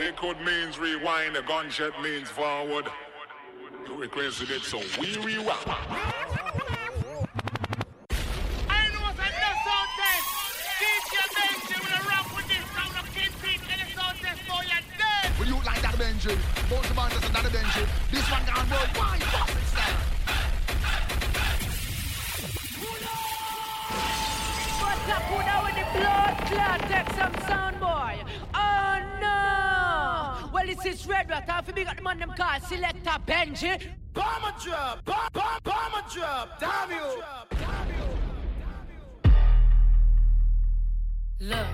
[0.00, 2.86] Liquid means rewind, the gunshot means forward.
[3.86, 5.58] You requested it, so we rewind.
[11.36, 11.76] Benji.
[11.84, 14.80] With a rock with this round of kid feet and it's all test for your
[14.96, 15.38] dead.
[15.38, 16.34] Will you like that Benji?
[16.70, 17.86] Both the band is another Benji.
[18.10, 19.22] This one gone worldwide.
[19.22, 20.00] Fucking style.
[24.80, 25.36] What's up, who
[25.66, 26.80] with the blood clot?
[26.88, 28.30] Take some sound, boy.
[30.80, 30.86] No!
[30.86, 31.48] Well, this is Red Rat.
[31.48, 33.92] Half big at the man them call Selector Benji.
[34.12, 36.60] Bomber drop, bomb, bomb, bomber drop.
[36.60, 37.22] Damn you.
[41.40, 41.66] Look.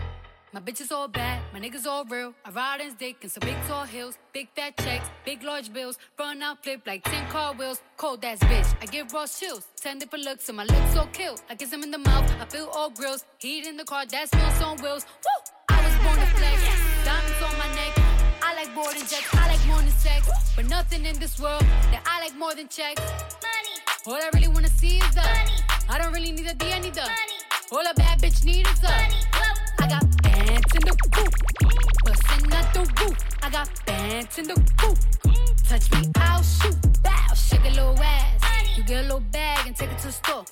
[0.52, 2.32] My bitches all bad, my niggas all real.
[2.42, 5.98] I ride in dick in some big tall hills, big fat checks, big large bills.
[6.18, 7.82] Run out, flip like 10 car wheels.
[7.98, 9.66] Cold ass bitch, I give raw chills.
[9.82, 11.36] 10 different looks, and my lips so kill.
[11.50, 13.24] I kiss him in the mouth, I feel all grills.
[13.38, 15.04] Heat in the car, that smells on wheels.
[15.04, 15.52] Woo!
[15.68, 17.65] I was born to flex, diamonds on my neck.
[17.65, 17.65] I like
[18.76, 20.28] boarding jets, I like more than sex.
[20.54, 23.00] But nothing in this world that I like more than checks.
[23.00, 23.76] Money.
[24.06, 25.56] All I really wanna see is the money.
[25.88, 27.38] I don't really need a D, I need the money.
[27.72, 29.20] All a bad bitch need is the money.
[29.80, 31.32] I got bands in the coop,
[32.04, 33.16] bustin' out the roof.
[33.42, 34.98] I got bands in the coop.
[35.68, 36.76] Touch me, I'll shoot.
[37.02, 38.42] Bow, shake a little ass.
[38.76, 40.44] You get a little bag and take it to the store.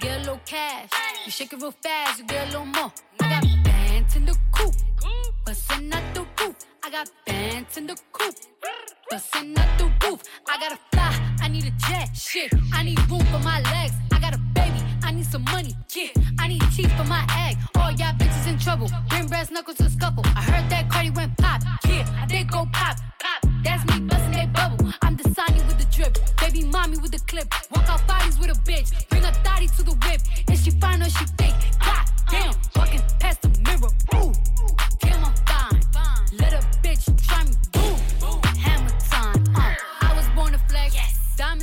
[0.00, 0.90] Get a little cash.
[1.24, 2.92] You shake it real fast, you get a little more.
[3.20, 4.74] I got bands in the coop,
[5.44, 6.56] bustin' out the roof.
[6.84, 8.34] I got bands in the coop,
[9.08, 10.20] bustin' out the roof.
[10.48, 12.10] I gotta fly, I need a jet.
[12.12, 13.92] Shit, I need room for my legs.
[14.10, 15.76] I got a baby, I need some money.
[15.94, 16.08] Yeah,
[16.40, 17.56] I need teeth for my egg.
[17.76, 18.90] All y'all bitches in trouble.
[19.08, 20.24] Bring brass knuckles to scuffle.
[20.26, 21.62] I heard that Cardi went pop.
[21.86, 22.96] Yeah, I did go pop.
[23.20, 23.50] Pop.
[23.62, 24.92] That's me busting they bubble.
[25.02, 26.18] I'm the Sonny with the drip.
[26.40, 27.46] Baby mommy with the clip.
[27.70, 29.08] Walk out bodies with a bitch.
[29.08, 30.20] Bring a thotty to the whip.
[30.50, 31.54] Is she fine or she fake?
[31.78, 33.92] God damn, walking past the mirror.
[34.16, 34.32] Ooh,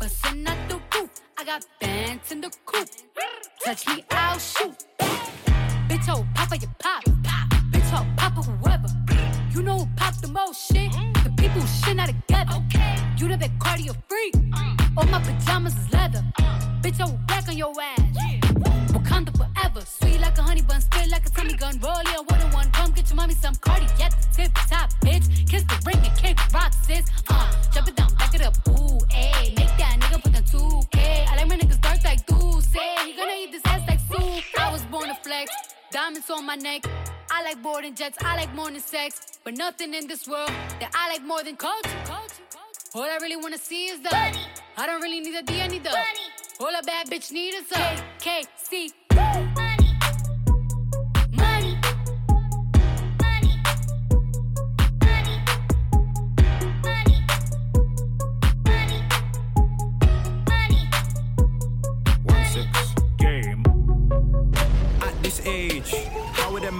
[0.00, 1.10] bustin' out the roof.
[1.38, 2.88] I got bands in the coop.
[3.64, 4.74] Touch me, I'll shoot.
[5.88, 7.04] Bitch, oh, papa, you pop.
[7.70, 8.88] Bitch, oh, papa, whoever.
[9.52, 10.90] You know who pop the most shit?
[11.24, 12.54] The people who shit not together.
[12.66, 12.96] Okay.
[13.18, 14.34] You know that cardio freak.
[14.96, 16.24] All my pajamas is leather.
[16.82, 18.00] Bitch, I will back on your ass.
[18.94, 19.82] Wakanda forever.
[19.84, 21.78] Sweet like a honey bun, spit like a tummy gun.
[21.80, 22.70] Roll yeah, one on one.
[22.72, 25.26] Come get your mommy some cardi the tip top, bitch.
[25.48, 27.04] Kiss the ring and kick rock, sis.
[27.28, 27.99] Uh, jump it
[36.10, 36.82] Diamonds on my neck.
[37.30, 38.18] I like boarding jets.
[38.20, 39.38] I like more than sex.
[39.44, 40.48] But nothing in this world
[40.80, 41.88] that I like more than culture.
[42.96, 44.44] All I really wanna see is the money.
[44.76, 46.26] I don't really need a D, I need the money.
[46.58, 48.72] All a bad bitch need is a KKC.
[48.72, 48.99] Money.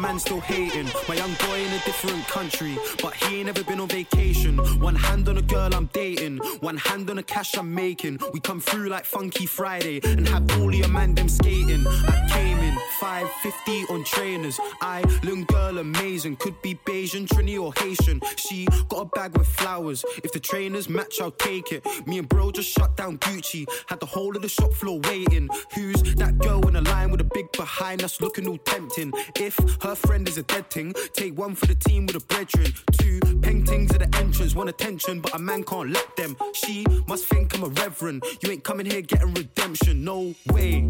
[0.00, 0.88] Man still hating?
[1.08, 4.56] My young boy in a different country, but he ain't ever been on vacation.
[4.80, 8.18] One hand on a girl I'm dating, one hand on the cash I'm making.
[8.32, 11.86] We come through like Funky Friday and have all your man them skating.
[11.86, 14.58] I came in 550 on trainers.
[14.80, 16.36] I, little girl, amazing.
[16.36, 18.22] Could be Bajan, Trini, or Haitian.
[18.36, 20.02] She got a bag with flowers.
[20.24, 21.84] If the trainers match, I'll take it.
[22.06, 23.66] Me and bro just shut down Gucci.
[23.86, 25.48] Had the whole of the shop floor waiting.
[25.74, 29.12] Who's that girl in a line with a big behind us looking all tempting?
[29.36, 32.72] If her friend is a dead thing, take one for the team with a brethren.
[32.92, 36.36] Two paintings at the entrance, want attention, but a man can't let them.
[36.54, 38.24] She must think I'm a reverend.
[38.42, 40.86] You ain't coming here getting redemption, no way.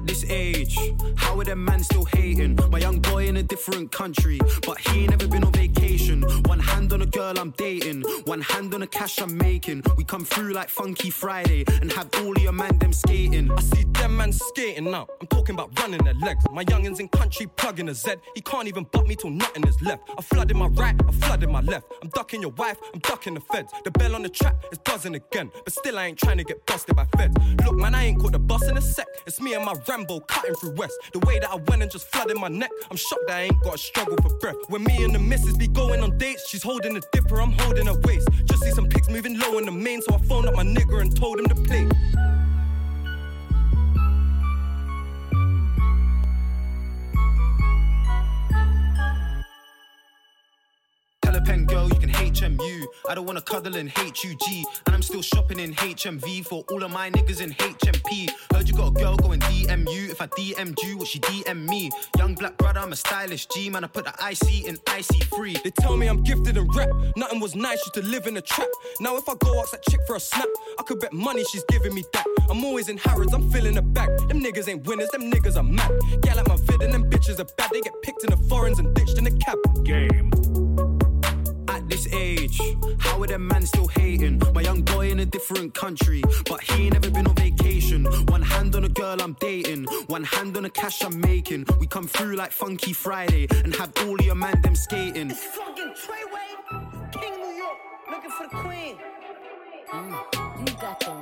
[0.00, 0.78] At this age,
[1.16, 2.58] how are them man still hating?
[2.70, 6.22] My young boy in a different country, but he ain't never been on vacation.
[6.44, 9.82] One hand on a girl I'm dating, one hand on the cash I'm making.
[9.98, 13.50] We come through like Funky Friday and have all your man them skating.
[13.50, 15.06] I see them man skating now.
[15.20, 16.46] I'm talking about running their legs.
[16.50, 18.14] My youngins in country plugging a Z.
[18.34, 20.08] He can't even butt me till nothing is left.
[20.16, 21.84] I flooded my right, I flooded my left.
[22.02, 23.70] I'm ducking your wife, I'm ducking the feds.
[23.84, 26.64] The bell on the trap is buzzing again, but still I ain't trying to get
[26.64, 27.36] busted by feds.
[27.66, 29.06] Look, man, I ain't caught the bus in a sec.
[29.26, 30.96] It's me and my Rambo cutting through West.
[31.12, 33.60] The way that I went and just flooded my neck, I'm shocked that I ain't
[33.64, 34.54] gotta struggle for breath.
[34.68, 37.86] When me and the missus be going on dates, she's holding a dipper, I'm holding
[37.86, 38.28] her waist.
[38.44, 41.00] Just see some pics moving low in the main, so I phoned up my nigga
[41.00, 41.88] and told him to play.
[51.60, 52.84] Pen girl, you can HMU.
[53.08, 54.64] I don't wanna cuddle in HUG.
[54.86, 58.30] And I'm still shopping in HMV for all of my niggas in HMP.
[58.52, 60.10] Heard you got a girl going DMU.
[60.10, 61.90] If I DM'd you, what she DM me?
[62.18, 63.70] Young black brother, I'm a stylish G.
[63.70, 65.62] Man, I put the IC in IC3.
[65.62, 66.90] They tell me I'm gifted in rap.
[67.16, 68.68] Nothing was nice, used to live in a trap.
[69.00, 70.48] Now if I go ask that chick for a snap,
[70.78, 72.26] I could bet money she's giving me that.
[72.48, 74.08] I'm always in Harrods, I'm filling the bag.
[74.28, 75.90] Them niggas ain't winners, them niggas are mad.
[76.24, 77.70] Yeah, like my vid and them bitches are bad.
[77.72, 79.58] They get picked in the foreigns and ditched in the cab.
[79.84, 80.30] Game
[81.90, 82.60] this age.
[83.00, 84.40] How are them man still hating?
[84.54, 88.04] My young boy in a different country, but he ain't never been on vacation.
[88.26, 91.66] One hand on a girl I'm dating, one hand on the cash I'm making.
[91.80, 95.30] We come through like Funky Friday and have all your man them skating.
[95.30, 97.78] It's fucking Treyway, King New York,
[98.10, 98.96] looking for the queen.
[99.90, 101.19] Mm, you got the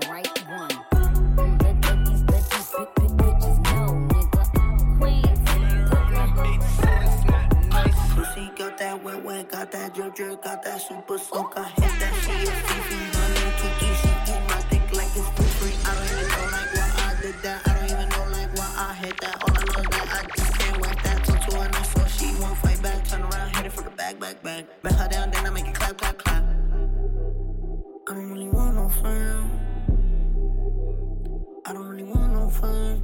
[9.58, 11.54] got that drip drip, got that super soak.
[11.56, 15.48] I hit that shit, your Fifi, running Kiki, she eat my dick like it's for
[15.58, 15.74] free.
[15.84, 17.58] I don't even know like why I did that.
[17.66, 19.34] I don't even know like why I hit that.
[19.42, 21.24] All I know is that I just can't whack that.
[21.24, 23.04] Took to her, so she won't fight back.
[23.08, 24.64] Turn around, hit it for the back, back, back.
[24.82, 26.44] Bet her down, then I make it clap, clap, clap.
[28.08, 29.50] I don't really want no friends.
[31.66, 32.97] I don't really want no friends,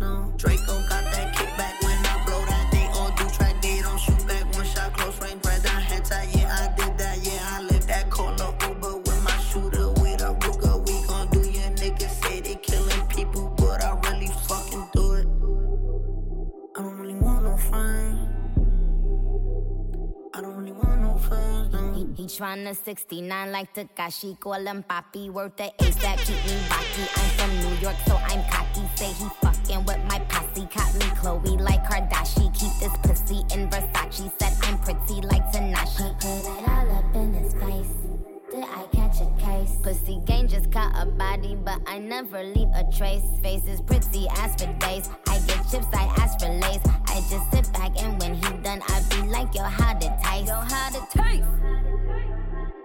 [22.35, 27.05] tryna 69 like Tekashi, call him Papi, worth the ace that keep me rocky.
[27.15, 28.83] I'm from New York, so I'm cocky.
[28.97, 32.53] Say he fucking with my posse, caught me Chloe like Kardashian.
[32.59, 36.11] Keep this pussy in Versace, said I'm pretty like Tanashi.
[36.19, 37.95] Put it all up in his face.
[38.51, 39.77] Did I catch a case?
[39.83, 43.23] Pussy gang just caught a body, but I never leave a trace.
[43.43, 45.09] Face is pretty as for days.
[45.29, 46.83] I get chips, I ask for lace.
[47.07, 50.49] I just sit back and when he done, I be like, yo, how to taste?
[50.49, 51.64] Yo, how to taste?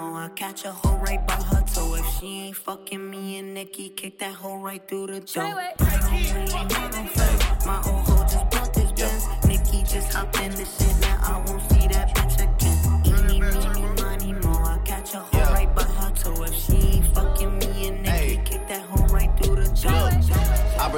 [0.00, 0.26] money.
[0.26, 1.94] I catch a hoe right by her toe.
[1.94, 5.44] If she ain't fucking me and Nicki, kick that hoe right through the door.
[5.44, 7.66] I don't really want no friends.
[7.66, 9.26] My old hoe just bought this Benz.
[9.46, 11.00] Nicki just hopped in the shit.
[11.00, 11.69] Now I won't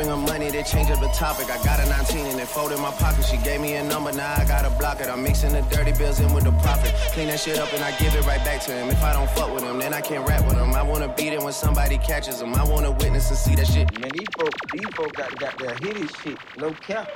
[0.02, 1.50] bring her money, they change up the topic.
[1.50, 3.24] I got a 19 and it fold in my pocket.
[3.24, 5.08] She gave me a number, now I gotta block it.
[5.08, 6.92] I'm mixing the dirty bills in with the profit.
[7.12, 8.88] Clean that shit up and I give it right back to him.
[8.88, 10.74] If I don't fuck with him, then I can't rap with him.
[10.74, 12.54] I wanna beat it when somebody catches him.
[12.54, 13.98] I wanna witness and see that shit.
[14.00, 17.08] Man, these folk, these folk got, got their hitty shit, no cap.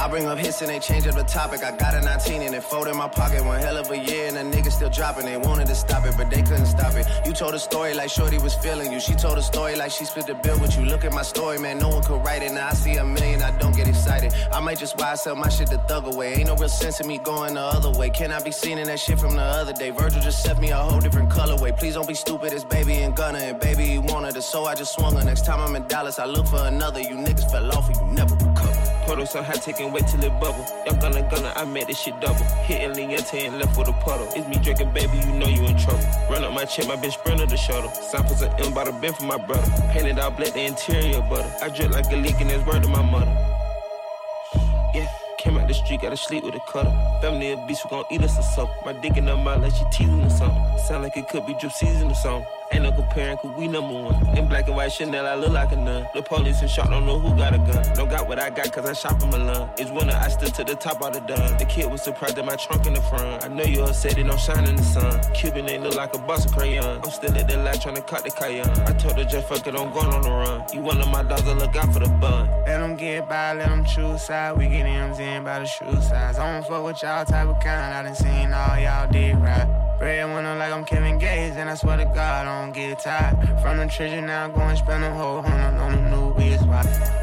[0.00, 1.62] I bring up hits and they change up the topic.
[1.62, 3.44] I got a 19 and it fold in my pocket.
[3.44, 5.26] One hell of a year and the nigga still dropping.
[5.26, 7.06] They wanted to stop it, but they couldn't stop it.
[7.26, 8.98] You told a story like Shorty was feeling you.
[8.98, 10.86] She told a story like she split the bill with you.
[10.86, 11.76] Look at my story, man.
[11.80, 12.50] No one could write it.
[12.50, 14.32] Now I see a million, I don't get excited.
[14.50, 16.32] I might just why I sell my shit the thug away.
[16.32, 18.08] Ain't no real sense in me going the other way.
[18.08, 19.90] Can I be seen in that shit from the other day?
[19.90, 21.76] Virgil just sent me a whole different colorway.
[21.78, 23.40] Please don't be stupid, it's baby and Gunna.
[23.40, 25.24] And baby, he wanted it, so I just swung her.
[25.24, 27.00] Next time I'm in Dallas, I look for another.
[27.00, 28.49] You niggas fell off and you never.
[29.10, 30.64] Puddle so hot, taking wait till it bubble.
[30.86, 32.44] Young Gunna, Gunna, I made this shit double.
[32.62, 34.28] Hitting Leonte and left with a puddle.
[34.36, 36.06] It's me drinking, baby, you know you in trouble.
[36.30, 37.90] Run up my check, my bitch sprinter the shuttle.
[37.90, 39.68] Samples of M by the bin for my brother.
[39.90, 41.52] Painted all black, the interior butter.
[41.60, 43.34] I drip like a leak and it's word to my mother.
[44.94, 46.94] Yeah, came out the street, gotta sleep with a cutter.
[47.20, 48.76] Family of beasts, we gon' eat us or something.
[48.84, 50.62] My dick in her mouth like she teasing or something.
[50.86, 52.46] Sound like it could be drip season or something.
[52.72, 54.38] Ain't no comparing, cause we number one.
[54.38, 56.06] In black and white Chanel, I look like a nun.
[56.14, 57.82] The police and shot, don't know who got a gun.
[57.94, 59.68] Don't got what I got, cause I shop in Milan.
[59.76, 61.58] It's winter, I stood to the top of the dun.
[61.58, 63.44] The kid was surprised at my trunk in the front.
[63.44, 65.20] I know you all said it, don't shine in the sun.
[65.34, 67.00] Cuban ain't look like a box of crayon.
[67.02, 68.70] I'm still at the light trying to cut the cayenne.
[68.86, 70.64] I told her just fuck it, I'm going on the run.
[70.72, 72.48] You one of my dogs, I look out for the bun.
[72.66, 74.56] Let them get by, let them choose side.
[74.56, 76.38] We get M's in by the shoe size.
[76.38, 77.94] I don't fuck with y'all type of kind.
[77.94, 79.66] I done seen all y'all did right.
[80.00, 83.36] Red window like I'm Kevin Gates, and I swear to God, I don't get tired.
[83.62, 86.60] From the treasure now, go and spend a whole hundred on the new wheels.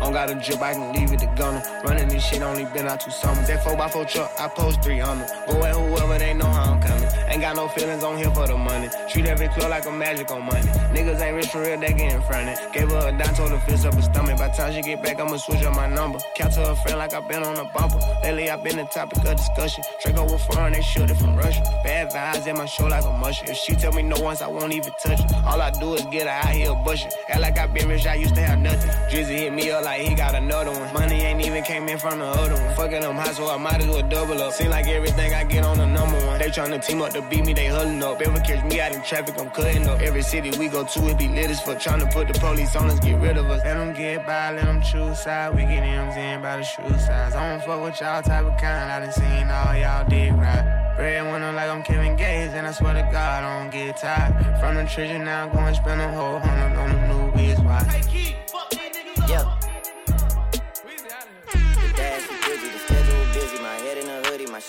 [0.07, 1.61] Don't got a drip, I can leave it to Gunna.
[1.83, 3.47] Running this shit only been out two summers.
[3.47, 5.27] That 4x4 truck, I post 300.
[5.47, 7.09] Go at whoever, they know how I'm coming.
[7.27, 8.89] Ain't got no feelings on here for the money.
[9.09, 10.67] Treat every club like a magic on money.
[10.93, 12.57] Niggas ain't rich for real, they getting fronted.
[12.73, 14.37] Gave her a dime, told her fist up her stomach.
[14.37, 16.19] By time she get back, I'ma switch up my number.
[16.35, 17.99] Count to her friend like i been on a bumper.
[18.23, 19.83] Lately, i been the topic of discussion.
[20.01, 21.61] Draco with foreign, they shoot it from Russia.
[21.83, 23.51] Bad vibes in my show like a mushroom.
[23.51, 25.26] If she tell me no once, I won't even touch it.
[25.45, 27.11] All I do is get her out here bushing.
[27.29, 28.89] Act like I been rich, I used to have nothing.
[29.09, 30.93] Drizzy hit me up like he got another one.
[30.93, 32.75] Money ain't even came in from the other one.
[32.75, 34.53] Fucking them high, so I might as well double up.
[34.53, 36.39] Seem like everything I get on the number one.
[36.39, 38.21] They tryna team up to beat me, they huddling up.
[38.21, 40.01] Ever catch me out in traffic, I'm cutting up.
[40.01, 41.77] Every city we go to, it be lit as fuck.
[41.77, 43.63] Tryna put the police on us, get rid of us.
[43.63, 45.55] Let them get by, let them choose side.
[45.55, 47.35] We get M's in by the shoe size.
[47.35, 48.91] I don't fuck with y'all type of kind.
[48.91, 50.86] I done seen all y'all dig right.
[50.97, 54.59] Red window like I'm Kevin Gates, and I swear to God, I don't get tired.
[54.59, 57.59] From the treasure now, go and spend a whole hundred on the new biz.
[57.59, 58.01] Why?
[59.29, 59.76] Yeah.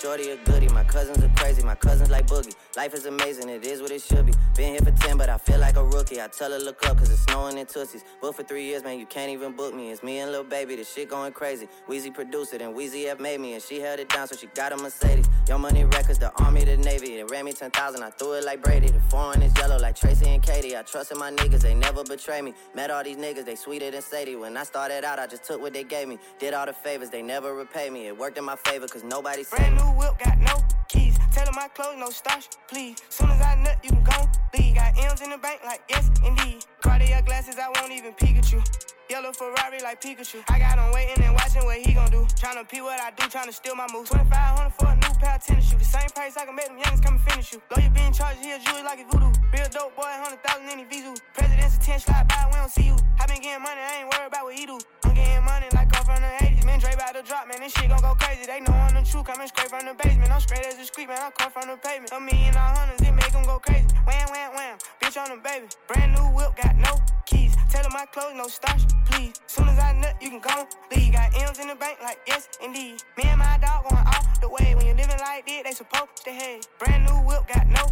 [0.01, 0.69] Shorty a goodie.
[0.69, 2.55] My cousins are crazy, my cousins like boogie.
[2.77, 4.33] Life is amazing, it is what it should be.
[4.57, 6.21] Been here for 10, but I feel like a rookie.
[6.21, 8.05] I tell her look up, cause it's snowing in Tootsies.
[8.21, 9.91] Booked for three years, man, you can't even book me.
[9.91, 11.69] It's me and Lil Baby, the shit going crazy.
[11.89, 14.47] Weezy produced it, and Weezy F made me, and she held it down, so she
[14.49, 15.27] got a Mercedes.
[15.49, 17.17] Young Money Records, the Army, the Navy.
[17.17, 18.89] They ran me 10,000, I threw it like Brady.
[18.89, 20.77] The foreign is yellow like Tracy and Katie.
[20.77, 22.55] I trusted my niggas, they never betray me.
[22.75, 24.37] Met all these niggas, they sweeter than Sadie.
[24.37, 26.19] When I started out, I just took what they gave me.
[26.39, 28.07] Did all the favors, they never repay me.
[28.07, 30.55] It worked in my favor, cause nobody said new whip, got no
[30.89, 31.19] keys.
[31.33, 32.97] Tell my clothes, no starch, please.
[33.09, 34.75] Soon as I nut, you can go leave.
[34.75, 36.65] Got M's in the bank, like yes, indeed.
[36.81, 38.15] Cartier glasses, I won't even
[38.53, 38.63] you.
[39.11, 40.45] Yellow Ferrari like Pikachu.
[40.49, 42.25] I got him waiting and watching what he gon' do.
[42.37, 44.11] Tryna pee what I do, tryna steal my moves.
[44.11, 45.79] 2500 for a new pair of tennis shoes.
[45.79, 47.63] The same price I can make them youngins come and finish you.
[47.75, 49.33] Lawyer being charged, he a Jewish like it's voodoo.
[49.53, 51.15] Real dope boy, 100,000 in his visu.
[51.33, 52.97] President's attention, slide by, we don't see you.
[53.19, 54.79] I been getting money, I ain't worried about what he do.
[55.05, 56.65] I'm getting money like I'm from the 80s.
[56.69, 58.45] Man, Dre about to drop, man, this shit gon' go crazy.
[58.45, 60.31] They know I'm the truth, coming straight from the basement.
[60.31, 62.13] I'm straight as a street, man, I come from the pavement.
[62.13, 63.89] A million all hundreds, it make them go crazy.
[64.05, 65.67] Wham, wham, wham, bitch on the baby.
[65.89, 67.57] Brand new whip, got no keys.
[67.73, 69.41] Tell them my clothes, no starch, please.
[69.47, 71.13] Soon as I nut, you can go leave.
[71.13, 73.03] Got M's in the bank, like yes, indeed.
[73.17, 74.75] Me and my dog going off the way.
[74.77, 76.69] When you living like this, they supposed to hate.
[76.79, 77.85] Brand new whip, got no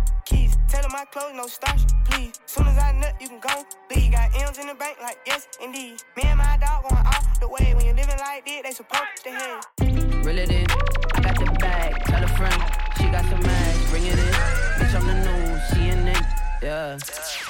[0.73, 2.41] them my clothes, no starch, please.
[2.47, 4.13] Soon as I nut, you can go leave.
[4.13, 6.03] Got M's in the bank, like yes, indeed.
[6.17, 7.75] Me and my dog going off the way.
[7.75, 10.25] When you living like this, they supposed to hate.
[10.25, 10.67] Reel it in,
[11.15, 12.05] I got the bag.
[12.05, 12.63] Tell a friend,
[12.99, 13.91] she got some ass.
[13.91, 14.33] Bring it in,
[14.79, 16.25] bitch, I'm the news, CNN.
[16.63, 16.99] Yeah,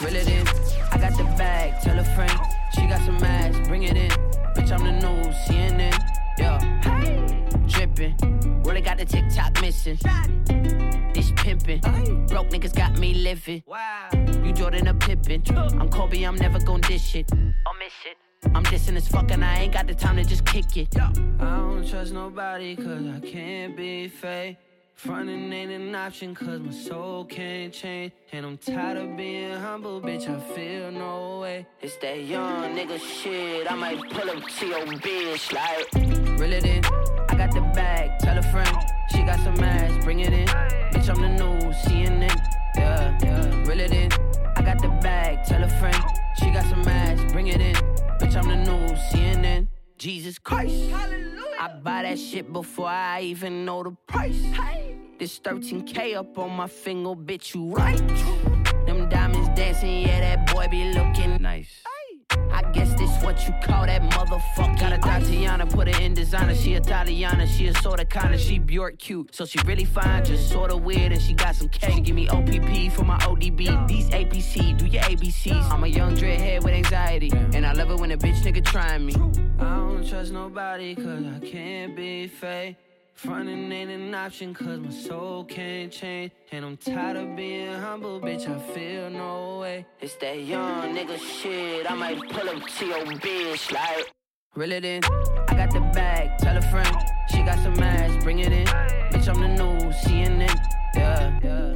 [0.04, 0.46] reel it in,
[0.92, 1.80] I got the bag.
[1.82, 2.38] Tell a friend,
[2.74, 3.68] she got some ass.
[3.68, 4.10] Bring it in,
[4.54, 5.98] bitch, I'm the news, CNN.
[6.38, 7.15] Yeah,
[7.96, 9.98] dripping, really got the TikTok missing.
[11.14, 11.80] This pimping,
[12.26, 13.62] broke niggas got me living.
[13.66, 14.08] Wow,
[14.44, 15.42] you Jordan a Pippen.
[15.56, 17.30] I'm Kobe, I'm never gon' dish it.
[17.32, 18.16] I'll miss it.
[18.54, 20.94] I'm dissing as fuck and I ain't got the time to just kick it.
[20.98, 24.58] I don't trust nobody cause I can't be fake.
[24.96, 28.12] Frontin' ain't an option cause my soul can't change.
[28.32, 31.66] And I'm tired of being humble, bitch, I feel no way.
[31.82, 36.40] It's that young nigga shit, I might pull up to your bitch like.
[36.40, 36.82] Reel it in,
[37.28, 38.74] I got the bag, tell a friend,
[39.10, 40.46] she got some ass, bring it in.
[40.46, 42.34] Bitch, I'm the news, CNN,
[42.76, 43.68] yeah, yeah.
[43.68, 44.10] Reel it in,
[44.56, 46.02] I got the bag, tell a friend,
[46.38, 47.74] she got some ass, bring it in.
[48.18, 49.68] Bitch, I'm the news, CNN.
[49.98, 50.90] Jesus Christ.
[51.66, 54.40] I buy that shit before I even know the price.
[55.18, 57.98] This 13K up on my finger, bitch, you right.
[58.86, 61.82] Them diamonds dancing, yeah, that boy be looking nice.
[62.52, 64.78] I guess this what you call that motherfucker.
[64.78, 66.54] Got a Tatiana, put her in designer.
[66.54, 69.34] She a Italiana, she a sorta kinda, she Bjork cute.
[69.34, 71.94] So she really fine, just sorta weird, and she got some cake.
[71.94, 73.88] She give me OPP for my ODB.
[73.88, 75.70] These APC, do your ABCs.
[75.72, 76.74] I'm a young dreadhead with
[77.16, 79.14] anxiety, and I love it when a bitch nigga trying me.
[79.58, 82.76] I don't trust nobody, cause I can't be fake.
[83.14, 86.32] Frontin' ain't an option cause my soul can't change.
[86.52, 89.86] And I'm tired of being humble, bitch, I feel no way.
[90.00, 94.12] It's that young nigga shit, I might pull up to your bitch like.
[94.54, 95.02] Reel it in,
[95.48, 96.96] I got the bag, tell a friend,
[97.30, 98.66] she got some ass, bring it in.
[98.66, 100.54] Bitch, I'm the news, CNN,
[100.94, 101.74] yeah, yeah.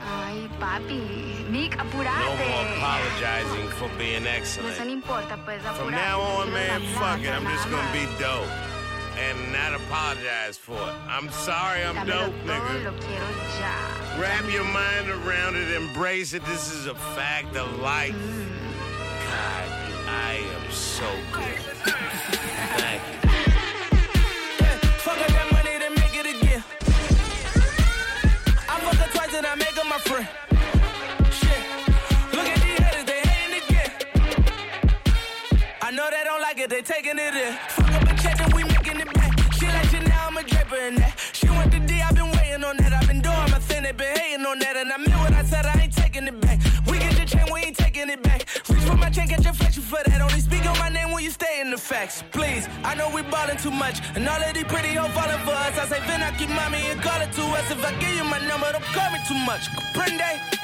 [0.00, 1.27] Ay, papi.
[1.78, 4.90] Nick, No more apologizing for being Eso no excellent.
[4.90, 5.76] importa, pues apurate.
[5.76, 7.30] From now on, man, fuck it.
[7.30, 8.48] I'm just gonna be dope.
[9.18, 10.94] And not apologize for it.
[11.08, 12.84] I'm sorry I'm dope, nigga.
[12.84, 13.28] lo quiero
[13.60, 13.74] ya.
[14.20, 16.44] Wrap your mind around it, embrace it.
[16.46, 18.14] This is a fact of life.
[18.14, 18.46] Mm.
[19.26, 19.68] God,
[20.08, 21.58] I am so good.
[22.78, 23.17] Thank you.
[36.68, 37.52] It, they taking it in.
[37.68, 39.32] Fuck up a check, then we making it back.
[39.54, 41.18] She like Chanel, I'm a draper in that.
[41.32, 42.92] She want the D, I've been waiting on that.
[42.92, 44.76] I've been doing my thing, they been hating on that.
[44.76, 46.60] And I meant what I said, I ain't taking it back.
[46.86, 48.46] We get your chain, we ain't taking it back.
[48.68, 50.20] Reach for my chain, get your flexion for that.
[50.20, 52.22] Only speak on my name when you stay in the facts.
[52.32, 54.00] Please, I know we ballin' too much.
[54.14, 55.78] And all of these pretty hoes falling for us.
[55.78, 57.70] I say, Vin, I keep mommy and call it to us.
[57.70, 59.68] If I give you my number, don't call me too much.
[59.74, 60.57] Comprende?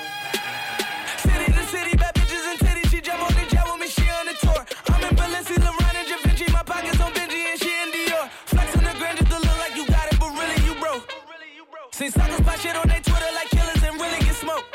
[11.95, 14.67] Seen suckers pop shit on their Twitter like killers and really get smoked.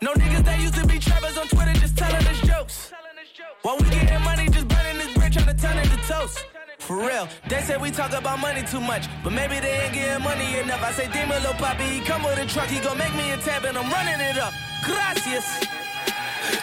[0.00, 2.92] No niggas that used to be trappers on Twitter just telling us jokes.
[3.62, 6.46] While we getting money, just burning this bread, trying to turn it to toast.
[6.78, 10.22] For real, they say we talk about money too much, but maybe they ain't getting
[10.22, 10.80] money enough.
[10.84, 13.36] I say, Demon, Lil Poppy, he come with a truck, he gon' make me a
[13.38, 14.54] tab, and I'm running it up.
[14.84, 15.66] Gracias.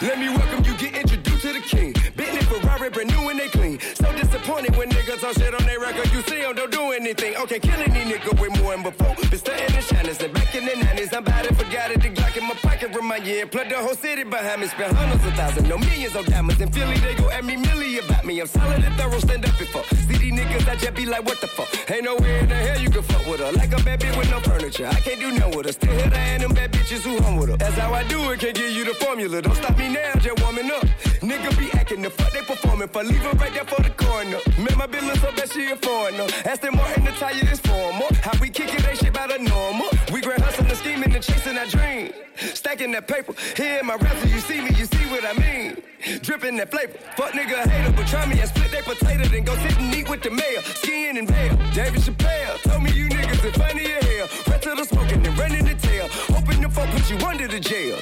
[0.02, 1.92] Let me welcome you, get introduced to the king.
[2.16, 3.78] Bentley, Ferrari, brand new and they clean.
[3.94, 6.10] So disappointed when niggas on shit on their record.
[6.12, 7.36] You see them, don't do anything.
[7.36, 9.14] Okay, killing these niggas way more than before.
[9.30, 11.16] Been stunting and shining since back in the 90s.
[11.16, 12.02] I'm bad and forgot it.
[12.02, 13.40] The Glock in my pocket remind you.
[13.40, 14.66] And plug the whole city behind me.
[14.68, 16.60] Spend hundreds of thousands, no millions of diamonds.
[16.60, 18.40] In Philly, they go at me milli about me.
[18.40, 19.84] I'm solid and thorough, stand up before.
[19.84, 21.68] See these niggas, I just be like, what the fuck?
[21.90, 23.52] Ain't nowhere in the hell you can fuck with her.
[23.52, 24.86] Like a bad bitch with no furniture.
[24.86, 25.72] I can't do nothing with her.
[25.72, 27.56] Still hit her and them bad bitches who home with her.
[27.56, 29.40] That's how I do it, can't give you the formula.
[29.42, 30.84] Don't stop me now, just warming up.
[31.22, 33.02] Nigga be acting the fuck they performing for.
[33.02, 34.38] Leave right there for the corner.
[34.58, 36.26] Man, my look so bad she a foreigner.
[36.44, 38.08] Aston Martin, the tire is formal.
[38.22, 39.88] How we kick it, ain't shit about a normal.
[40.12, 42.12] We grand hustling, and scheming, and chasing our dream.
[42.36, 43.34] Stacking that paper.
[43.56, 45.82] Here in my raps, you see me, you see what I mean.
[46.22, 46.98] Dripping that flavor.
[47.16, 50.08] Fuck nigga hater, but try me and split that potato, then go sit and eat
[50.08, 50.62] with the mayor.
[50.62, 51.56] Skiing in Vail.
[51.74, 54.28] David Chappelle told me you niggas are funny as hell.
[54.46, 56.06] Right to the smoking and running the tail.
[56.34, 57.98] Hoping the fuck put you under the jail.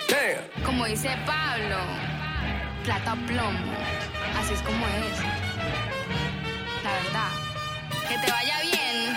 [0.76, 1.78] Como dice Pablo,
[2.84, 3.72] plata o plomo.
[4.38, 5.18] Así es como es.
[6.84, 7.30] La verdad.
[8.06, 9.16] Que te vaya bien,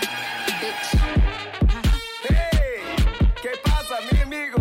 [0.58, 0.96] bitch.
[2.30, 2.80] Hey,
[3.42, 4.56] ¿qué pasa, mi amigo?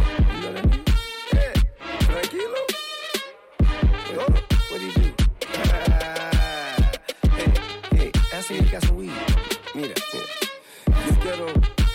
[2.06, 2.60] Tranquilo.
[4.20, 4.36] Up.
[4.70, 5.14] What do you do?
[7.96, 9.14] Hey, hey, got some weed.
[9.74, 10.28] Mira, mira.
[11.08, 11.46] Yo quiero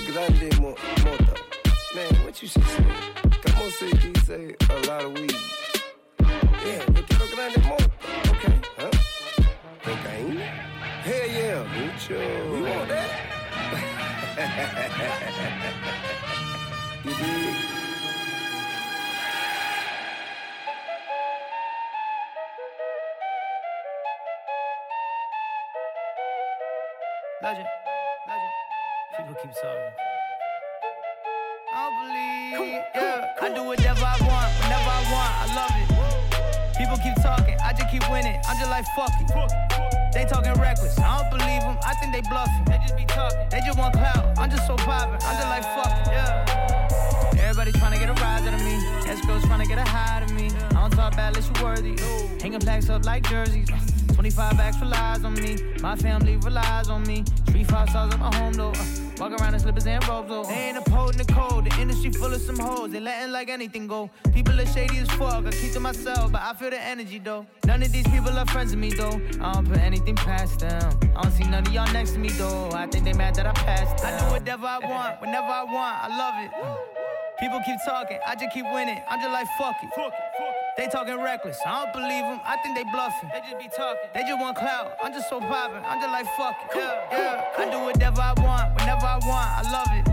[0.07, 0.75] grande mo
[1.05, 1.35] mota.
[1.95, 3.24] Man, what you say?
[3.65, 5.35] Como se dice a lot of weed.
[6.21, 7.91] Yeah, yo quiero grande mota.
[8.29, 8.91] Okay, huh?
[9.83, 10.39] Cocaine?
[11.03, 12.13] Hell yeah, mucho.
[12.13, 13.09] You want that?
[17.05, 17.55] you dig?
[27.43, 27.69] Legend,
[28.29, 28.53] legend.
[29.17, 29.95] People keep talking.
[31.73, 32.34] I don't believe.
[32.55, 35.33] Yeah, I do whatever I want, whenever I want.
[35.43, 36.79] I love it.
[36.79, 38.39] People keep talking, I just keep winning.
[38.49, 40.15] I'm just like fuck it.
[40.15, 41.77] They talking reckless, I don't believe them.
[41.85, 42.65] I think they bluffing.
[42.67, 43.49] They just be talking.
[43.51, 44.39] They just want clout.
[44.39, 45.19] I'm just so poppin'.
[45.23, 46.13] I'm just like fuck it.
[46.13, 47.39] Yeah.
[47.43, 48.79] Everybody trying to get a rise out of me.
[49.11, 50.51] Escrows trying to get a high out of me.
[50.71, 51.99] I don't talk bad unless you worthy.
[52.41, 53.69] Hanging plaques up like jerseys.
[54.15, 55.57] 25 backs relies on me.
[55.83, 57.25] My family relies on me.
[57.47, 58.71] Three five stars at my home though.
[58.71, 58.85] Uh,
[59.19, 60.45] walk around in slippers and robes though.
[60.45, 61.65] They ain't upholding the code.
[61.65, 62.93] The industry full of some hoes.
[62.93, 64.09] They letting like anything go.
[64.33, 65.45] People are shady as fuck.
[65.45, 67.45] I keep to myself, but I feel the energy though.
[67.67, 69.21] None of these people are friends with me though.
[69.41, 70.99] I don't put anything past them.
[71.17, 72.71] I don't see none of y'all next to me though.
[72.73, 74.15] I think they mad that I passed them.
[74.15, 75.97] I do whatever I want, whenever I want.
[76.05, 76.51] I love it.
[77.41, 79.01] People keep talking, I just keep winning.
[79.11, 79.91] I'm just like fuck it.
[80.77, 82.41] They talking reckless, I don't believe them.
[82.45, 83.31] I think they bluffing.
[83.33, 84.11] They just be talking.
[84.13, 84.99] They just want clout.
[85.01, 85.85] I'm just so poppin'.
[85.87, 86.75] I'm just like fuck it.
[86.75, 87.63] Yeah, yeah.
[87.63, 89.49] I do whatever I want, whenever I want.
[89.55, 90.05] I love it.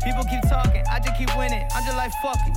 [0.00, 1.68] People keep talking, I just keep winning.
[1.76, 2.56] I'm just like fuck it.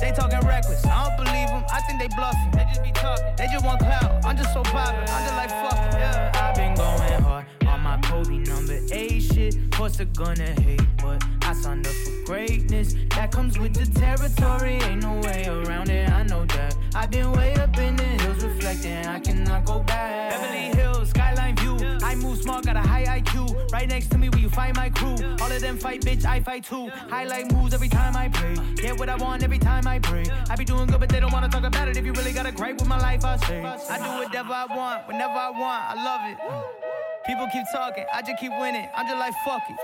[0.00, 1.64] They talking reckless, I don't believe them.
[1.72, 2.50] I think they bluffing.
[2.52, 3.24] They just be talking.
[3.36, 4.22] They just want clout.
[4.22, 5.00] I'm just so poppin'.
[5.00, 5.96] I'm just like fuck it.
[5.96, 9.70] Yeah, I've been going hard on my Kobe number eight shit.
[9.72, 12.94] Course they're gonna hate, but I signed up for greatness.
[13.10, 14.76] That comes with the territory.
[14.88, 16.10] Ain't no way around it.
[16.10, 16.74] I know that.
[16.94, 19.06] I've been way up in the hills reflecting.
[19.06, 20.30] I cannot go back.
[20.30, 21.76] Beverly Hills, skyline view.
[22.02, 23.70] I move smart, got a high IQ.
[23.70, 25.16] Right next to me, where you find my crew.
[25.42, 26.24] All of them fight, bitch.
[26.24, 26.88] I fight too.
[26.88, 28.56] Highlight moves every time I pray.
[28.76, 30.24] Get what I want every time I pray.
[30.48, 31.98] I be doing good, but they don't wanna talk about it.
[31.98, 33.62] If you really got a gripe with my life, I say.
[33.62, 35.84] I do whatever I want, whenever I want.
[35.90, 37.13] I love it.
[37.26, 38.86] People keep talking, I just keep winning.
[38.94, 39.76] I'm just like fuck it.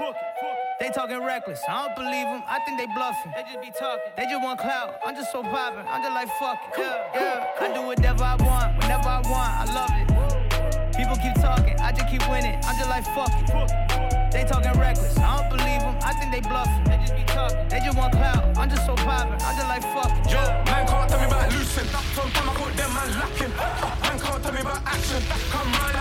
[0.79, 2.42] They talking reckless, I don't believe them.
[2.46, 3.33] I think they bluffing.
[3.35, 4.12] They just be talking.
[4.16, 4.96] They just want clout.
[5.07, 5.87] I'm just so poppin'.
[5.88, 6.79] I'm just like fuck it.
[6.79, 7.61] Yeah, yeah.
[7.61, 9.53] I do whatever I want, whenever I want.
[9.57, 10.96] I love it.
[10.96, 12.61] People keep talking, I just keep winning.
[12.64, 13.89] I'm just like fuck it.
[14.32, 15.96] They talking reckless, I don't believe them.
[16.02, 16.84] I think they bluffing.
[16.84, 17.68] They just be talking.
[17.68, 18.56] They just want clout.
[18.56, 19.34] I'm just so poppin'.
[19.42, 20.30] I'm just like fuck it.
[20.30, 20.40] Yo,
[20.70, 21.88] man can't tell me about losing.
[22.14, 23.52] From time I put them man lacking.
[23.58, 25.22] Uh, uh, man can't tell me about action.
[25.50, 26.00] Come round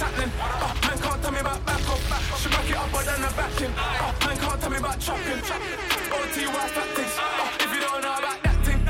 [0.00, 0.32] happening.
[0.40, 2.40] Oh, man can't tell me about back off.
[2.40, 3.72] She back it up, but then I back in.
[3.76, 5.40] Oh, man can't tell me about chopping.
[6.10, 7.16] OTY tactics.
[7.18, 8.80] Oh, if you don't know about that thing,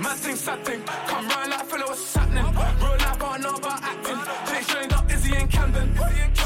[0.00, 0.82] man thing, sad thing.
[1.06, 2.44] Come round like fellow, what's happening?
[2.44, 4.20] Real life, I don't know about acting.
[4.48, 5.94] Jay showing up, Izzy in Camden.
[5.94, 6.41] Helly and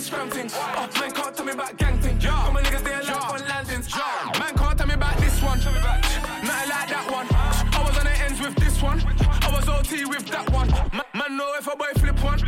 [0.00, 0.52] scram things.
[0.56, 2.18] Oh, man can't tell me about gang thing.
[2.26, 3.88] All my niggas, they alive on landings.
[3.90, 4.38] Yeah.
[4.38, 5.58] Man can't tell me about this one.
[5.58, 7.26] Nothing like that one.
[7.30, 9.00] I was on the ends with this one.
[9.42, 10.68] I was OT with that one.
[10.92, 12.38] Man, man know if a boy flip one.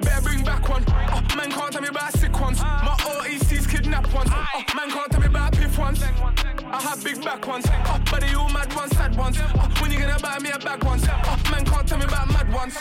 [0.00, 0.84] Better bring back one.
[0.88, 2.60] Oh, man can't tell me about sick ones.
[2.60, 4.30] My OEC's kidnap ones.
[4.32, 6.02] Oh, man can't tell me about piff ones.
[6.02, 7.66] I have big back ones.
[7.68, 9.38] Oh, but they all mad ones, sad ones.
[9.40, 11.04] Oh, when you gonna buy me a bag ones?
[11.08, 12.78] Oh, man can't tell me about mad ones.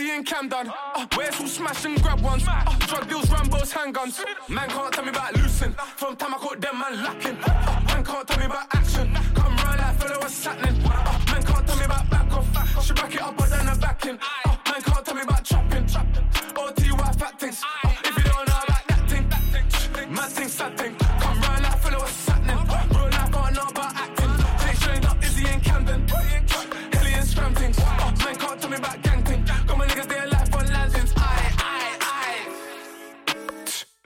[0.00, 0.68] And Camden.
[0.68, 2.44] Ah, oh, where's who smash and grab ones?
[2.46, 4.20] Oh, drug deals, Rambo's handguns.
[4.48, 5.72] Man can't tell me about loosen.
[5.96, 7.36] From time I caught them man lacking.
[7.44, 9.12] Oh, man can't tell me about action.
[9.34, 10.80] Come round like fellow, what's happening?
[10.84, 12.84] Oh, man can't tell me about back off.
[12.84, 14.18] She back it up, but then I back in.
[14.46, 14.57] Oh,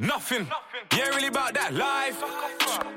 [0.03, 0.49] Nothing.
[0.97, 2.21] You ain't really about that life.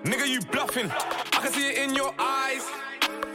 [0.04, 0.90] Nigga, you bluffing.
[0.90, 2.66] I can see it in your eyes.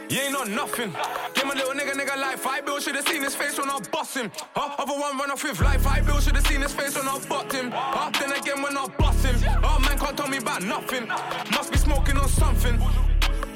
[0.09, 0.91] You ain't on nothing.
[1.33, 2.45] Give my little nigga, nigga life.
[2.45, 4.29] I bill should've seen his face when I bust him.
[4.53, 4.75] Huh?
[4.77, 5.87] Other one run off with life.
[5.87, 7.71] I bill should've seen his face when I bucked him.
[7.71, 8.11] Huh?
[8.19, 9.37] Then again when I bust him.
[9.63, 11.07] Oh man can't tell me about nothing.
[11.07, 12.77] Must be smoking on something.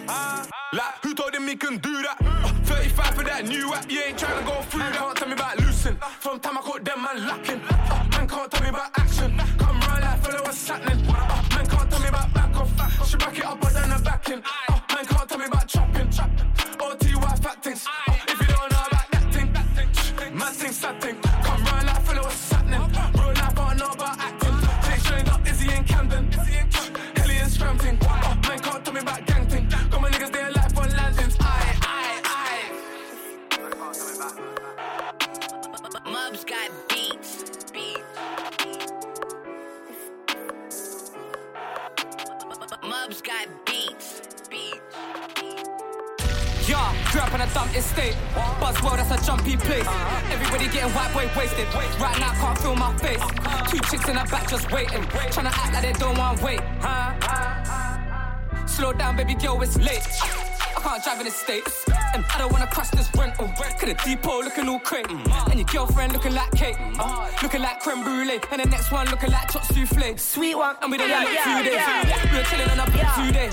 [0.08, 2.18] Like, who told him he can do that?
[2.22, 4.96] Uh, 35 for that new app, you ain't trying to go through that.
[4.96, 5.98] Can't tell me about loosen.
[6.20, 7.62] From time I caught them man lacking.
[7.70, 9.38] Uh, man can't tell me about action.
[9.58, 11.06] Come round like fellow, what's happening?
[11.08, 13.08] Uh, man can't tell me about back off.
[13.08, 14.44] She back it up, but then I back in.
[14.70, 16.08] Uh, man can't tell me about chopping.
[16.08, 17.88] OTY fat things.
[17.88, 19.52] Uh, if you don't know about that thing,
[20.38, 21.16] man thing, sad thing.
[21.22, 22.82] Come round like fellow, what's happening?
[22.82, 24.56] Real life, I know about acting.
[25.06, 26.32] Jay up, Izzy in Camden.
[27.16, 27.78] Helly and scram
[36.36, 37.44] Mubs got beats.
[37.72, 38.02] Beats.
[42.84, 44.22] Mubs got beats.
[44.50, 44.82] Beats.
[46.68, 48.16] Yeah, grew up a dump estate.
[48.60, 49.88] Buzzwell, that's a jumpy place.
[50.30, 51.74] Everybody getting white boy wasted.
[51.74, 53.24] Right now, can't feel my face.
[53.72, 55.04] Two chicks in the back just waiting.
[55.04, 56.60] Tryna act like they don't want wait.
[56.82, 57.14] Huh?
[58.66, 60.06] Slow down, baby girl, it's late.
[60.76, 61.86] I can't drive in the States.
[62.16, 63.46] And I don't wanna crash this rental.
[63.50, 65.06] Cause the depot looking all crate.
[65.10, 66.78] And your girlfriend looking like cake.
[66.98, 68.40] Uh, looking like creme brulee.
[68.52, 70.18] And the next one looking like chop souffle.
[70.18, 70.78] Sweet one.
[70.82, 71.74] And we don't Yeah, look yeah, two days.
[71.76, 72.32] yeah.
[72.32, 73.16] We were chilling on a Yeah.
[73.18, 73.50] two day.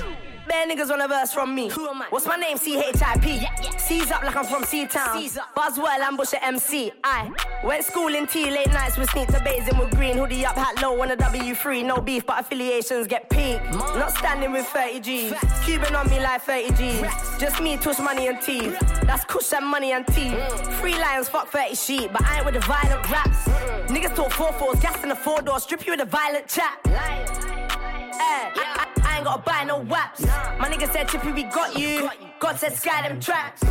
[0.46, 1.70] Bare niggas want a verse from me.
[1.70, 2.06] Who am I?
[2.10, 2.56] What's my name?
[2.56, 3.46] C-H-I-P.
[3.78, 5.22] C's up like I'm from C-Town.
[5.56, 6.92] Buzzwell, ambush at MC.
[7.02, 7.30] I
[7.64, 10.16] went school in T, late nights with sneak to bathing with green.
[10.16, 11.84] Hoodie up, hat low on a W3.
[11.84, 13.60] No beef, but affiliations get peak.
[13.72, 15.34] Not standing with 30 G's.
[15.64, 17.02] Cuban on me like 30 G's.
[17.38, 18.78] Just me, tush money and teeth.
[19.06, 20.34] That's kush and money and tea.
[20.80, 23.48] Free lions, fuck 30 sheep, but I ain't with the violent raps.
[23.88, 26.78] Niggas talk 4-4s, gas in the four door, strip you with a violent chat.
[26.86, 30.24] Eh, I, I, I ain't gotta buy no waps.
[30.58, 32.08] My nigga said, Chippy, we got you.
[32.40, 33.62] God said, sky them tracks.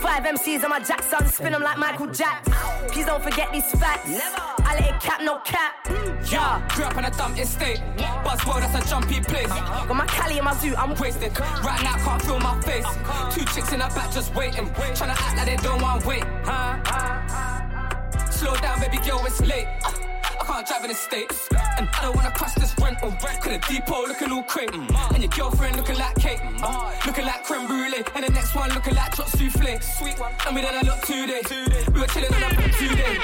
[0.00, 2.48] Five MCs on my Jackson, spin them like Michael Jacks.
[2.92, 4.10] Please don't forget these facts.
[4.58, 5.74] I let it cap, no cap.
[6.28, 7.80] Yeah, grew up on a dump estate.
[8.24, 9.46] Buzzwell, that's a jumpy place.
[9.48, 11.38] Got my Cali in my zoo, I'm wasted.
[11.38, 12.86] Right now, can't feel my face.
[13.32, 14.66] Two chicks in the back just waiting.
[14.66, 16.24] Tryna act like they don't want wait.
[16.44, 16.78] Huh?
[18.30, 19.68] Slow down, baby girl, it's late.
[20.40, 21.48] I can't drive in the States.
[21.78, 23.12] And I don't wanna crash this rental.
[23.12, 24.74] Cause the depot looking all crate.
[24.74, 26.40] And your girlfriend looking like cake.
[27.06, 28.04] Looking like creme brulee.
[28.14, 29.80] And the next one looking like chop souffle.
[29.80, 30.32] Sweet one.
[30.46, 31.46] And we done a look two days.
[31.92, 33.18] We were chilling on a two days.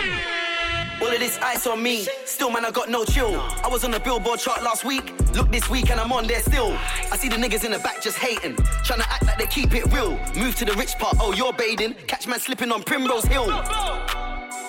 [1.01, 3.39] All of this ice on me, still man, I got no chill.
[3.39, 6.41] I was on the billboard chart last week, look this week and I'm on there
[6.41, 6.73] still.
[7.13, 9.75] I see the niggas in the back just hating, trying to act like they keep
[9.75, 10.19] it real.
[10.37, 13.51] Move to the rich part, oh, you're bathing, catch man slipping on Primrose Hill.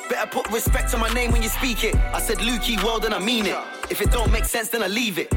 [0.10, 1.96] Better put respect on my name when you speak it.
[1.96, 3.58] I said Lukey, world then I mean it.
[3.90, 5.30] If it don't make sense, then I leave it.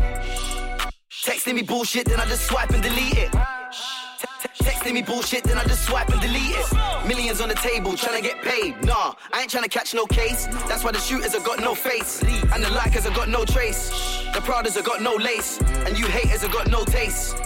[1.25, 3.33] Texting me bullshit, then I just swipe and delete it.
[3.33, 7.07] Te- te- Texting me bullshit, then I just swipe and delete it.
[7.07, 8.83] Millions on the table, trying to get paid.
[8.85, 10.47] Nah, I ain't trying to catch no case.
[10.69, 12.23] That's why the shooters have got no face.
[12.23, 13.89] And the likers have got no trace.
[14.35, 15.61] The Pradas have got no lace.
[15.87, 17.37] And you haters have got no taste.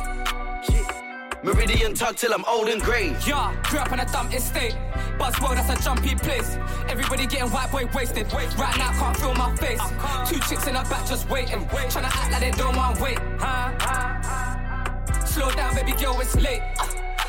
[1.42, 3.16] Meridian tug till I'm old and grey.
[3.26, 4.76] Yeah, grew up on a dump estate.
[5.18, 6.56] Buzzwell, that's a jumpy place.
[6.88, 8.32] Everybody getting white boy wasted.
[8.32, 9.80] Right now, can't feel my face.
[10.28, 11.66] Two chicks in the back just waiting.
[11.66, 13.18] Tryna act like they don't want wait.
[15.26, 16.62] Slow down, baby girl, it's late.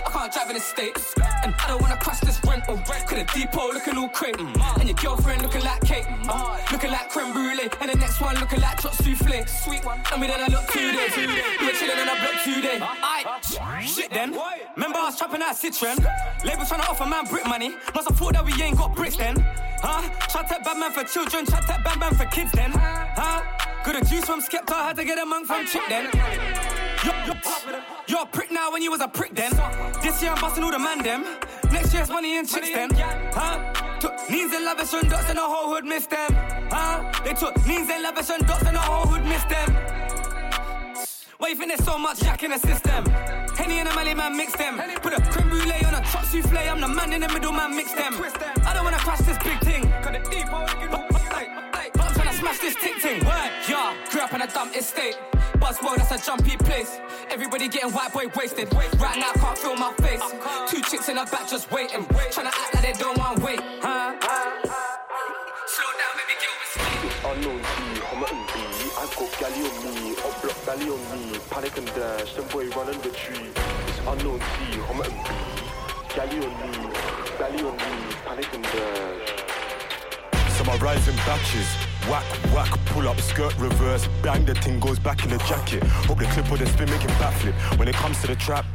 [0.06, 1.14] I can't drive in the States.
[1.44, 2.78] And I don't wanna crash this rental.
[2.78, 4.40] Cause the depot looking all crate.
[4.40, 6.06] And your girlfriend looking like cake.
[6.06, 6.72] Mm.
[6.72, 7.70] Looking like creme brulee.
[7.82, 9.48] And the next one looking like chop souffle.
[9.48, 10.00] Sweet one.
[10.12, 11.16] And we then I look two days.
[11.16, 12.82] We were chilling in a block two days.
[12.82, 14.38] Aight, shit then.
[14.76, 15.98] Remember I was trapping that Citroen.
[16.44, 17.76] Label trying to offer man brick money.
[17.94, 19.36] Must have thought that we ain't got bricks then.
[19.84, 20.10] Huh?
[20.28, 22.72] Chat that bad man for children, chat that bad man for kids then.
[22.72, 23.44] Huh?
[23.84, 26.10] Got a juice from Skepta, had to get a monk from Chick then.
[27.04, 29.52] You're, a prick now when you was a prick then.
[30.02, 31.26] This year I'm busting all the man them.
[31.72, 32.90] Next year's money and chicks then.
[33.34, 34.00] Huh?
[34.00, 36.34] Took Neens and lavish and dots and the whole hood missed them.
[36.72, 37.12] Huh?
[37.24, 39.76] They took Neens and lavish and dots and the whole hood missed them.
[41.40, 43.06] Why you think there's so much jack in the system?
[43.56, 44.80] Henny and a Melly man mix them.
[45.02, 46.58] Put a creme brulee on a chop souffle.
[46.58, 48.14] I'm the man in the middle man mix them.
[48.66, 49.92] I don't wanna crash this big thing.
[50.02, 50.16] But,
[52.00, 53.26] I'm trying to smash this tick thing.
[53.26, 53.94] Word, yeah.
[54.10, 55.18] Grew up in a dumb estate.
[55.60, 57.00] Buzzword, that's a jumpy place.
[57.30, 58.74] Everybody getting white boy wasted.
[58.74, 60.22] Right now, can't feel my face.
[60.70, 62.06] Two chicks in the back just waiting.
[62.32, 63.60] Trying to act like they don't want wait.
[63.82, 64.14] Huh?
[65.68, 68.56] Slow down, baby, get with Unknown T, Homerton B.
[68.96, 71.40] I got galley on me, up block belly on me.
[71.50, 73.50] Panic and dash, them boy run the tree.
[73.88, 75.30] It's unknown T, Homerton B.
[76.16, 76.72] Galley on me,
[77.40, 78.14] belly on me.
[78.26, 79.53] Panic and dash.
[80.66, 81.68] My rising batches.
[82.10, 82.24] Whack,
[82.54, 85.84] whack, pull up, skirt reverse, bang, the thing goes back in the jacket.
[85.84, 87.54] Hope the clip or the spin making backflip.
[87.78, 88.66] When it comes to the trap,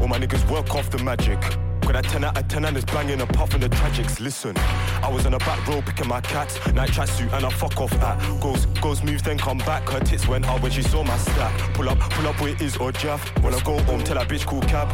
[0.00, 1.38] all my niggas work off the magic.
[1.86, 4.18] Got that 10 out of 10 and it's banging apart from the tragics.
[4.18, 7.80] Listen, I was on the back row picking my cats, night tracksuit and I fuck
[7.80, 8.18] off at.
[8.40, 9.88] Goes, goes, moves, then come back.
[9.88, 11.74] Her tits went out when she saw my stack.
[11.74, 13.22] Pull up, pull up where it is or Jeff.
[13.42, 14.88] When I go home, tell that bitch cool cab.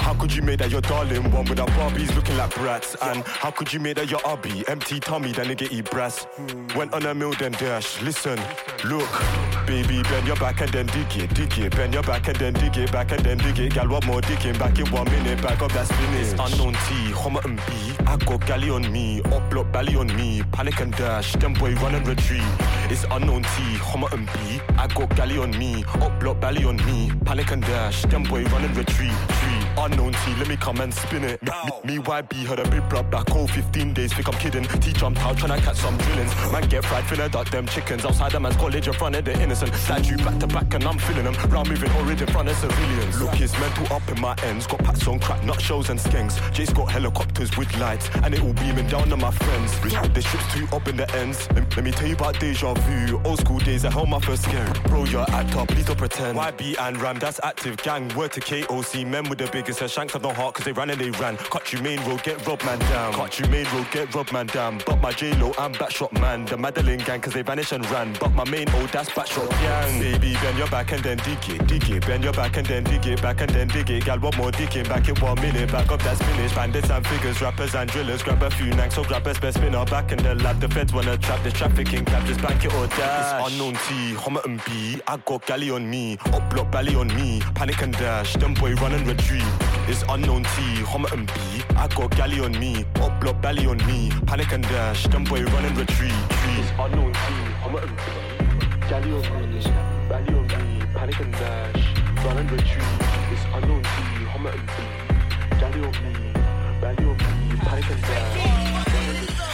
[0.00, 2.96] How could you make that your darling one with our Barbies looking like brats?
[3.02, 6.26] And how could you make that your hubby empty tummy, that nigga eat brass?
[6.74, 8.00] Went on a mill then dash.
[8.00, 8.40] Listen,
[8.84, 9.10] look,
[9.66, 11.76] baby, bend your back and then dig it, dig it.
[11.76, 13.74] Bend your back and then dig it, back and then dig it.
[13.74, 14.58] Gal, what more digging?
[14.58, 15.86] Back in one minute, back up that
[16.30, 16.52] spinach.
[16.52, 17.96] Unknown T, Homerton B.
[18.06, 20.42] I got galley on me, up block belly on me.
[20.52, 22.42] Panic and dash, them boy run and retreat.
[22.88, 24.60] It's unknown T, Homerton B.
[24.76, 27.12] I got galley on me, up block belly on me.
[27.24, 29.12] Panic and dash, them boy run and retreat.
[29.78, 31.42] Unknown T, let me come and spin it.
[31.42, 31.50] Me,
[31.84, 34.64] me, me YB heard a big blood back oh 15 days, think I'm kidding.
[34.64, 36.34] T jumped out trying to catch some drillings.
[36.52, 38.04] Man get fried, finna duck them chickens.
[38.04, 39.74] Outside the man's college in front of the innocent.
[39.74, 41.34] Slide you back to back and I'm feeling them.
[41.50, 43.20] Round moving already in front of civilians.
[43.20, 44.66] Look, it's mental up in my ends.
[44.66, 46.38] Got packs on crack, nut shells and skanks.
[46.52, 49.80] Jace got helicopters with lights, and it all beaming down on my friends.
[49.80, 51.48] The ship's too up in the ends.
[51.54, 53.20] Let, let me tell you about deja vu.
[53.24, 54.72] Old school days, I held my first scare.
[54.86, 56.38] Bro, you're act up, please don't pretend.
[56.38, 58.08] YB and Ram, that's active gang.
[58.16, 60.88] Word to KOC, men with the biggest hair, shanks have no heart, cause they ran
[60.88, 61.36] and they ran.
[61.36, 63.12] Cut you main road, get robbed man down.
[63.12, 64.80] Cut you main road, get robbed man down.
[64.86, 66.46] But my J-Lo, I'm backshot man.
[66.46, 68.16] The Madeline gang, cause they vanished and ran.
[68.18, 70.00] But my main old, that's backshot gang.
[70.00, 72.06] Baby, bend your back and then dig it, dig it.
[72.06, 74.04] Bend your back and then dig it, back and then dig it.
[74.06, 74.84] Gal, what more digging?
[74.84, 76.54] Back in one minute, back up that spinach.
[76.54, 78.22] Bandits and figures, rappers and drillers.
[78.22, 79.84] Grab a few nanks, or grab a spare spinner.
[79.84, 82.26] Back in the lab, the feds wanna trap the trafficking cap.
[82.26, 83.42] Just bank it or dash.
[83.42, 85.02] It's unknown T, Homerton B.
[85.06, 87.42] I got galley on me, up block belly on me.
[87.54, 89.49] Panic and dash, them boy run and retreat.
[89.88, 91.64] It's unknown T, Homerton B.
[91.76, 94.10] I got galley on me, up block belly on me.
[94.26, 96.12] Panic and dash, them boy run and retreat.
[96.58, 97.18] It's unknown T,
[97.62, 98.02] Homerton B.
[98.88, 99.42] Galley on me,
[100.08, 100.86] belly on me.
[100.94, 103.00] Panic and dash, run and retreat.
[103.32, 103.88] It's unknown T,
[104.32, 104.72] Homerton B.
[105.58, 106.12] Galley on me,
[106.80, 107.56] belly on me.
[107.58, 108.70] Panic and dash.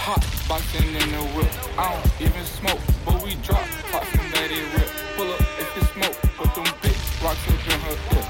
[0.07, 1.51] Hot boxing in the whip.
[1.79, 4.91] I don't even smoke, but we drop pots and let it rip.
[5.17, 8.27] Pull up if you smoke, put them big rocks up in her ear.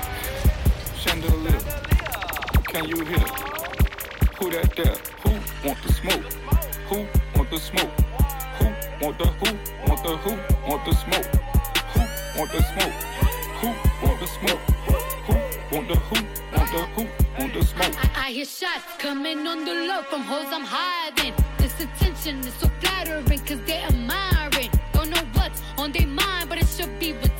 [0.96, 1.56] Chandelier,
[2.77, 3.27] can you hear?
[4.39, 4.99] Who that there?
[5.23, 5.31] Who
[5.67, 6.25] want the smoke?
[6.89, 7.93] Who want the smoke?
[8.59, 8.67] Who
[9.01, 9.49] want the who?
[9.89, 10.33] Want the who?
[10.69, 11.29] Want the smoke?
[11.95, 12.01] Who
[12.39, 12.97] want the smoke?
[13.61, 13.69] Who
[14.07, 14.61] want the smoke?
[15.27, 15.35] Who
[15.75, 16.17] want the who?
[16.55, 17.03] Want the who?
[17.39, 17.95] Want the smoke?
[18.05, 21.33] I, I hear shots coming on the low from hoes I'm hiding.
[21.57, 24.71] This attention is so flattering cause they admiring.
[24.93, 27.36] Don't know what's on their mind, but it should be retirement.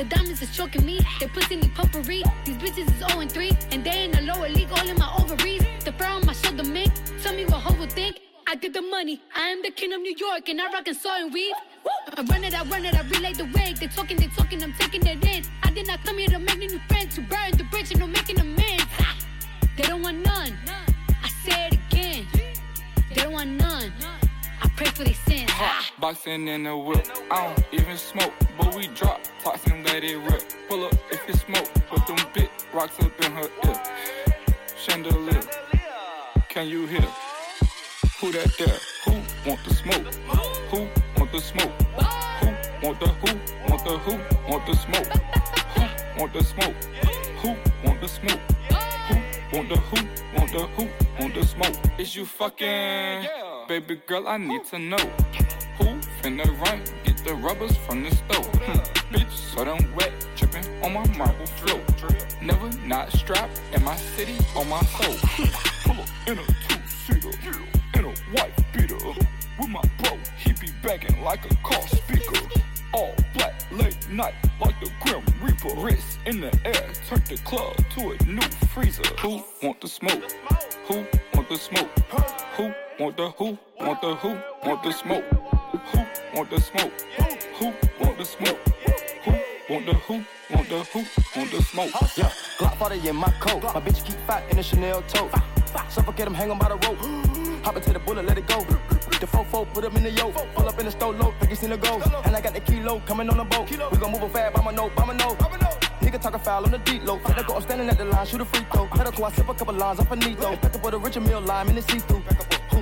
[0.00, 0.98] The diamonds is choking me.
[1.20, 2.22] They pussy need pumpery.
[2.46, 3.52] These bitches is 0 and 3.
[3.70, 5.62] And they in the lower league, all in my ovaries.
[5.84, 6.90] The fur on my shoulder mink.
[7.22, 8.18] Tell me what hoe would think.
[8.46, 9.20] I get the money.
[9.36, 11.52] I am the king of New York, and I rock and saw and weave.
[12.16, 13.76] I run it, I run it, I relay the wig.
[13.76, 15.44] They talking, they talking, I'm taking it in.
[15.62, 18.06] I did not come here to make new friends, to burn the bridge and no
[18.06, 18.86] making amends.
[19.76, 20.54] They don't want none.
[21.22, 22.26] I say it again.
[23.10, 23.92] They don't want none.
[24.80, 25.50] Pray for their sins.
[26.00, 27.06] Boxing in the whip.
[27.30, 29.20] I don't even smoke, but we drop
[29.66, 30.42] and let it rip.
[30.70, 33.82] Pull up if you smoke, put them big rocks up in her ear.
[34.78, 35.42] Chandelier,
[36.48, 37.06] can you hear?
[38.20, 38.78] Who that there?
[39.04, 40.14] Who want the smoke?
[40.70, 40.88] Who
[41.18, 41.72] want the smoke?
[42.40, 42.46] Who
[42.86, 43.38] want the who?
[43.68, 44.50] Want the the who?
[44.50, 45.06] Want the smoke?
[45.74, 46.74] Who want the smoke?
[47.42, 47.48] Who
[47.84, 48.40] want the smoke?
[49.08, 49.19] Who
[49.52, 49.96] want the who?
[50.36, 50.88] Want the who?
[51.18, 51.76] Want the smoke?
[51.98, 52.66] Is you fucking?
[52.66, 53.64] Yeah.
[53.68, 55.04] Baby girl, I need to know.
[55.78, 55.84] Who
[56.22, 56.82] finna run?
[57.04, 58.46] Get the rubbers from the stove.
[58.46, 59.14] Hmm.
[59.14, 61.80] Bitch, so damn wet, dripping on my marble floor.
[62.42, 65.16] Never not strapped in my city on my soul.
[65.84, 67.30] Pull up in a two-seater,
[67.94, 68.96] in a white beater.
[69.58, 72.40] With my bro, he be begging like a car speaker.
[72.94, 75.74] All black, late night, like the Grim Reaper.
[75.80, 79.02] Wrist in the air, turn the club to a new freezer.
[79.20, 80.22] Who want the smoke?
[80.86, 81.88] Who want the smoke?
[82.56, 83.58] Who want the who?
[83.78, 84.38] Want the who?
[84.64, 85.24] Want the smoke?
[85.92, 85.98] Who
[86.34, 86.92] want the smoke?
[87.58, 88.58] Who want the smoke?
[89.24, 89.32] Who
[89.74, 90.14] want the who?
[90.50, 91.04] Want the who?
[91.36, 91.90] Want the smoke?
[92.16, 93.62] Yeah, Glock 40 in my coat.
[93.62, 95.32] My bitch keep fat in a Chanel tote.
[95.88, 96.98] Suffocate him, hang him by the rope.
[97.64, 98.66] Hop into the bullet, let it go.
[99.20, 100.34] The fofo, put him in the yoke.
[100.54, 102.00] Pull up in the stove low, think you seen the go.
[102.24, 103.70] And I got the kilo coming on the boat.
[103.70, 105.38] We gon' move by my note, by my note.
[106.00, 107.20] Nigga talking foul on the deep low.
[107.36, 108.88] Let go, I'm standing at the line, shoot a free throw.
[108.96, 110.56] Medical, I sip a couple lines off a Nito.
[110.56, 112.22] Back up with a richer meal lime in the see-through.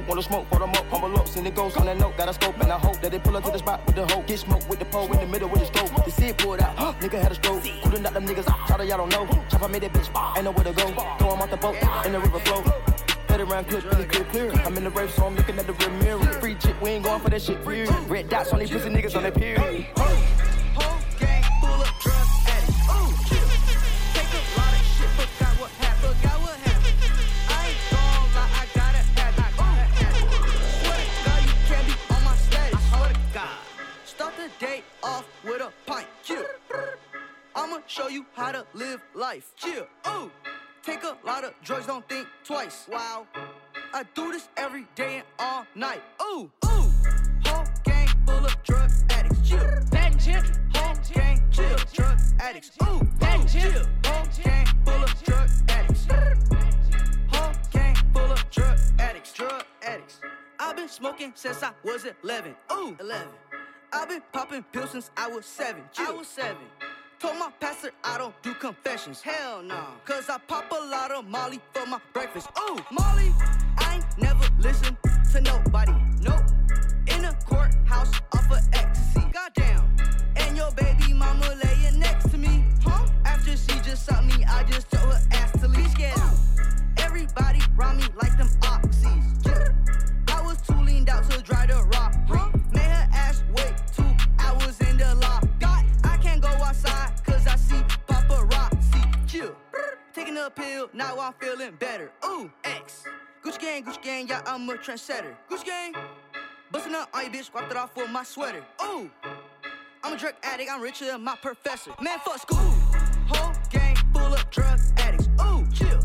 [0.07, 2.33] Wanna smoke, put 'em up, humble up, send it goes on that note, got a
[2.33, 4.23] scope, and I hope that they pull up to the spot with the hoe.
[4.23, 6.05] Get smoke with the pole in the middle with the stroke.
[6.05, 7.63] The seed pulled out, nigga had a stroke.
[7.83, 9.27] Couldn't knock them niggas out, out, y'all don't know.
[9.51, 10.87] Chopper made that bitch, ain't nowhere to go.
[11.19, 12.98] Throw 'em off the boat, in the river flow.
[13.29, 14.53] Let it round clear, really clear, clear.
[14.65, 16.33] I'm in the race, so I'm looking at the rear mirror.
[16.41, 17.91] Free chick, we ain't going for that shit, period.
[18.09, 19.87] Red dots on these pussy niggas on that period.
[22.91, 23.39] Oh, shit.
[24.15, 25.11] Take a lot of shit.
[25.19, 26.17] Forgot what happened.
[26.17, 26.97] Forgot what happened.
[27.49, 29.87] I ain't gone, but I gotta have my own.
[30.81, 32.83] Swear to God, you can't be on my status.
[32.89, 33.61] Swear to God.
[34.05, 36.07] Start the day off with a pint.
[36.25, 36.45] Chill.
[37.55, 39.53] I'ma show you how to live life.
[39.57, 39.87] Chill.
[40.09, 40.31] Ooh.
[40.89, 42.87] Take a lot of drugs, don't think twice.
[42.91, 43.27] Wow.
[43.93, 46.01] I do this every day and all night.
[46.23, 46.51] Ooh.
[46.65, 46.91] Ooh.
[47.45, 49.47] Whole gang full of drug addicts.
[49.47, 49.59] Chill.
[49.91, 50.35] Benji.
[50.75, 51.77] Whole gang chill.
[51.93, 52.71] Drug addicts.
[52.83, 53.01] Ooh.
[53.21, 53.61] Benji.
[53.61, 53.85] Chill.
[54.07, 56.07] Whole gang full of drug addicts.
[57.33, 59.33] Whole gang full of drug addicts.
[59.35, 60.21] Drug addicts.
[60.59, 62.57] I've been smoking since I was 11.
[62.73, 62.97] Ooh.
[62.99, 63.29] 11.
[63.93, 65.83] I've been popping pills since I was seven.
[65.99, 66.65] I was seven.
[67.21, 69.21] Told my pastor I don't do confessions.
[69.21, 69.87] Hell no.
[70.05, 72.49] Cause I pop a lot of Molly for my breakfast.
[72.61, 73.33] Ooh, Molly.
[73.77, 74.97] I ain't never listen
[75.33, 75.93] to nobody.
[76.21, 76.45] Nope.
[77.09, 79.29] In a courthouse off of ecstasy.
[79.33, 79.97] Goddamn.
[80.37, 82.65] And your baby mama laying next to me.
[82.85, 83.05] Huh?
[83.25, 85.89] After she just saw me, I just told her ass to leave.
[86.17, 86.39] Out.
[86.99, 88.98] Everybody round me like them oxys.
[100.95, 102.11] Now I'm feeling better.
[102.25, 103.05] Ooh, X.
[103.45, 105.35] Gucci gang, Gucci gang, yeah, I'm a trendsetter.
[105.51, 105.95] Gucci gang.
[106.71, 108.65] Bustin' up on your bitch, wiped it off with my sweater.
[108.83, 109.11] Ooh.
[110.03, 111.93] I'm a drug addict, I'm richer than my professor.
[112.01, 112.59] Man, fuck school.
[113.29, 115.29] Whole gang full of drug addicts.
[115.41, 116.01] Ooh, chill.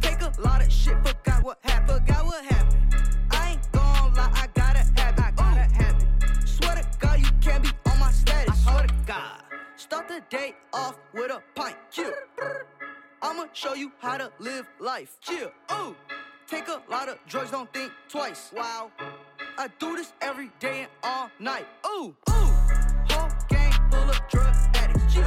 [0.00, 2.06] Take a lot of shit, forgot what happened.
[2.06, 2.96] Forgot what happened.
[3.30, 5.20] I ain't gon' lie, I gotta have it.
[5.20, 6.48] I gotta have it.
[6.48, 8.66] Swear to God, you can't be on my status.
[8.66, 9.42] I swear to God.
[9.76, 11.76] Start the day off with a pint.
[11.90, 12.12] Chill.
[13.20, 15.16] I'ma show you how to live life.
[15.20, 15.50] Chill.
[15.72, 15.96] Ooh.
[16.46, 18.52] Take a lot of drugs, don't think twice.
[18.54, 18.92] Wow.
[19.58, 21.66] I do this every day and all night.
[21.84, 22.14] Ooh.
[22.30, 22.32] Ooh.
[23.10, 25.12] Whole gang full of drug addicts.
[25.12, 25.24] Chill.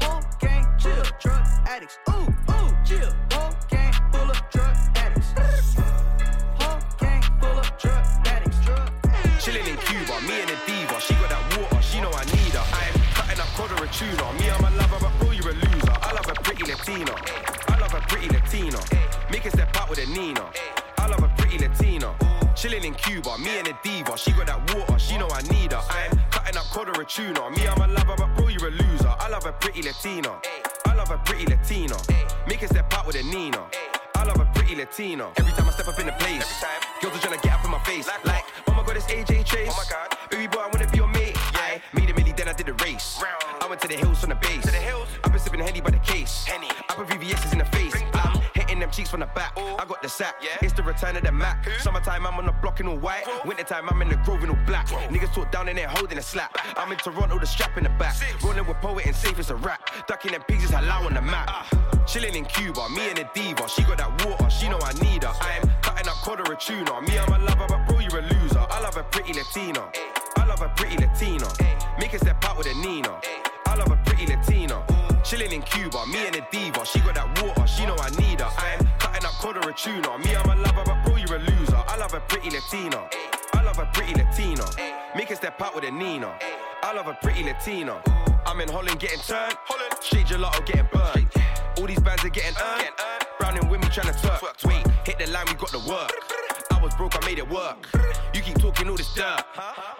[0.00, 1.04] Whole gang chill.
[1.20, 1.98] Drug addicts.
[2.08, 2.12] Ooh.
[2.12, 2.76] Ooh.
[2.84, 3.12] Chill.
[3.32, 5.34] Whole gang full of drug addicts.
[6.58, 8.58] Whole gang full of drug addicts.
[8.64, 8.90] Drug
[9.38, 11.00] Chilling in Cuba, me and the diva.
[11.00, 12.64] She got that water, she know I need her.
[12.72, 14.32] I'm cutting up cod or a tuna.
[14.40, 15.29] Me, I'm a lover, but
[16.80, 17.14] Latina.
[17.68, 18.78] I love a pretty Latina.
[19.30, 20.50] Make a step out with a Nina.
[20.96, 22.14] I love a pretty Latina.
[22.56, 24.16] Chilling in Cuba, me and the diva.
[24.16, 25.82] She got that water, she know I need her.
[25.90, 27.50] I'm cutting up cod or a tuna.
[27.50, 29.12] Me, I'm a lover, but bro, you're a loser.
[29.18, 30.40] I love a pretty Latina.
[30.86, 31.96] I love a pretty Latina.
[32.48, 33.62] Make a step out with a Nina.
[34.14, 35.30] I love a pretty Latina.
[35.36, 36.64] Every time I step up in the place,
[37.02, 38.08] girls are trying to get up in my face.
[38.24, 39.68] Like, oh my god, it's AJ Chase.
[39.70, 41.39] Oh my god, baby boy, I wanna be your mate.
[42.64, 43.18] Did the race.
[43.60, 44.64] I went to the hills from the base.
[44.66, 45.08] To the hills.
[45.24, 46.44] I've been sipping Henny by the case.
[46.44, 46.68] Henny.
[46.88, 47.94] I put VVS's in the face.
[48.12, 49.52] I'm hitting them cheeks from the back.
[49.56, 50.34] I got the sack.
[50.60, 51.66] It's the return of the Mac.
[51.80, 53.24] Summertime, I'm on the block in all white.
[53.46, 54.88] Wintertime, I'm in the grove in all black.
[54.88, 56.56] Niggas talk down in there holding a slap.
[56.76, 58.14] I'm in Toronto, the strap in the back.
[58.42, 59.80] Rolling with poet and safe as a rap.
[60.06, 61.66] Ducking them pigs is halal on the map.
[62.06, 63.68] Chilling in Cuba, me and the diva.
[63.68, 65.32] She got that water, she know I need her.
[65.40, 67.00] I'm cutting up or a tuna.
[67.02, 68.58] Me, I'm a lover, but bro, you're a loser.
[68.70, 69.88] I love a pretty Latina.
[70.36, 71.46] I love a pretty Latina.
[71.98, 73.20] Make a step out with a Nina.
[73.66, 74.82] I love a pretty Latina.
[75.22, 76.84] Chilling in Cuba, me and the diva.
[76.84, 78.48] She got that water, she know I need her.
[78.48, 80.18] I'm cutting up cod or a tuna.
[80.18, 81.76] Me, I'm a lover, but bro, you're a loser.
[81.76, 83.08] I love a pretty Latina.
[83.54, 84.64] I love a pretty Latina.
[85.14, 86.34] Make a step out with a Nina.
[86.82, 88.02] I love a pretty Latina.
[88.46, 89.54] I'm in Holland getting turned.
[89.64, 90.02] Holland.
[90.02, 91.28] Shade gelato getting burned.
[91.78, 92.90] All these bands are getting earned.
[93.38, 94.66] Browning with me trying to twerk.
[94.66, 96.10] Wait, hit the line, we got the work.
[97.00, 97.88] Broke, I made it work.
[98.34, 99.42] You keep talking all this dirt.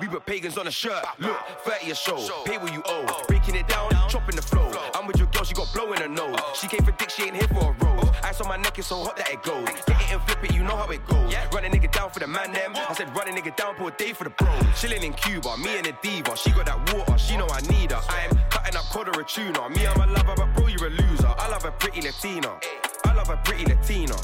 [0.01, 1.03] We put pagans on a shirt.
[1.18, 1.34] Look,
[1.64, 2.18] 30 a show.
[2.44, 3.24] Pay what you owe.
[3.26, 4.70] Breaking it down, chopping the flow.
[4.94, 6.38] I'm with your girl, she got blow in her nose.
[6.53, 8.11] She came for dick, she ain't here for a rose.
[8.22, 9.64] Ice on my neck is so hot that it goes.
[9.64, 11.34] Get it and flip it, you know how it goes.
[11.55, 12.72] Run a nigga down for the man them.
[12.76, 14.53] I said run a nigga down for a day for the bro.
[14.76, 16.36] Chilling in Cuba, me and a diva.
[16.36, 18.03] She got that water, she know I need her.
[18.11, 19.70] I'm cutting up quarter a tuna.
[19.70, 21.28] Me, I'm a lover, but bro, you're a loser.
[21.28, 22.61] I love a pretty Latina.
[23.07, 24.16] I love a pretty Latina.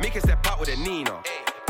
[0.00, 1.22] Make a step out with a Nina.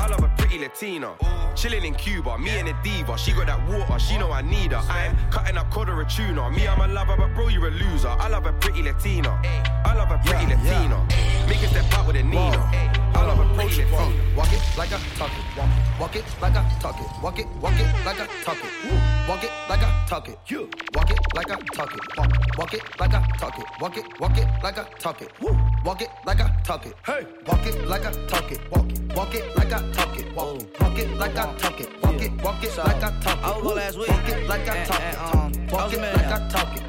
[0.04, 1.16] I love a pretty Latina.
[1.56, 3.16] Chilling in Cuba, me and a diva.
[3.16, 4.82] She got that water, she know I need her.
[4.92, 6.50] I'm cutting up quarter a tuna.
[6.50, 8.08] Me, I'm a lover, but bro, you're a loser.
[8.08, 9.40] I love a pretty Latina.
[9.86, 11.00] I love a pretty Latina.
[11.48, 12.70] Make a step out with a Nina.
[13.14, 14.36] I love a pretty Latina.
[14.36, 15.56] Walk it like I talk it.
[15.56, 17.22] Walk, walk it like I talk it.
[17.22, 18.70] Walk it, walk it like I talk it.
[18.84, 18.98] Woo.
[19.26, 20.38] Walk it like I talk it.
[20.48, 20.68] You.
[20.94, 22.00] Walk it like I talk it.
[22.18, 23.64] Walk, walk it like I talk it.
[23.80, 25.32] Walk it, walk it like I talk it.
[25.40, 25.56] Woo.
[25.82, 26.94] Walk it like I talk it.
[27.06, 27.26] Hey.
[27.46, 28.60] Walk it like I talk it.
[28.70, 30.34] Walk it, walk it like I talk it.
[30.34, 31.88] Walk, walk it like I talk it.
[32.02, 33.44] Walk it, walk it like I talk it.
[33.44, 34.08] I was last week.
[34.08, 35.18] Walk it like I talk it.
[35.18, 36.82] Um, walk it like I talk it.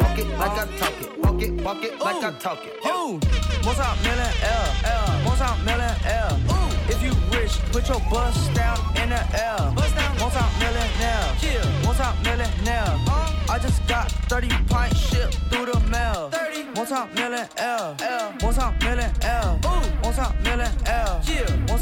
[0.00, 1.16] Walk it like I talk it.
[1.36, 2.72] Walk it, walk it like I talk it.
[2.86, 3.20] Ooh,
[3.64, 6.32] multi million L, L, multi million L.
[6.48, 9.74] Ooh, if you rich, put your bust down in the L.
[9.74, 12.96] Bust down, multi millionaire, yeah, multi millionaire.
[13.48, 16.30] I just got 30 pints shipped through the mail.
[16.30, 19.60] 30, multi million L, L, multi million L.
[19.66, 21.35] Ooh, multi million L, yeah,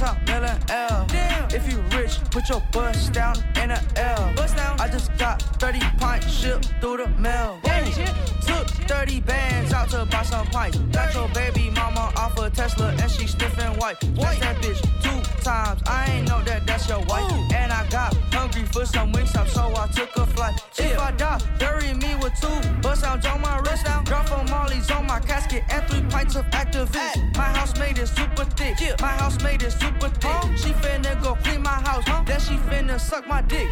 [0.05, 1.07] multi million L.
[1.09, 4.33] Damn, if you rich, put your bust down in the L.
[4.37, 7.59] Bust down, I just got 30 pints shipped through the mail.
[7.67, 10.79] Ooh, took 30 bands out to buy some pipes.
[10.93, 13.97] Got your baby mama off a Tesla and she stiff and white.
[14.15, 15.81] That's that bitch two times.
[15.87, 17.31] I ain't know that that's your wife.
[17.55, 20.55] And I got hungry for some wings up, so I took a flight.
[20.77, 23.87] If I die, bury me with two bust out on my wrist.
[24.05, 27.37] Drop for Molly's on my casket and three pints of Actavis.
[27.37, 28.77] My house made is super thick.
[29.01, 30.59] My house made is super thick.
[30.59, 32.05] She finna go clean my house.
[32.27, 33.69] Then she finna suck my dick.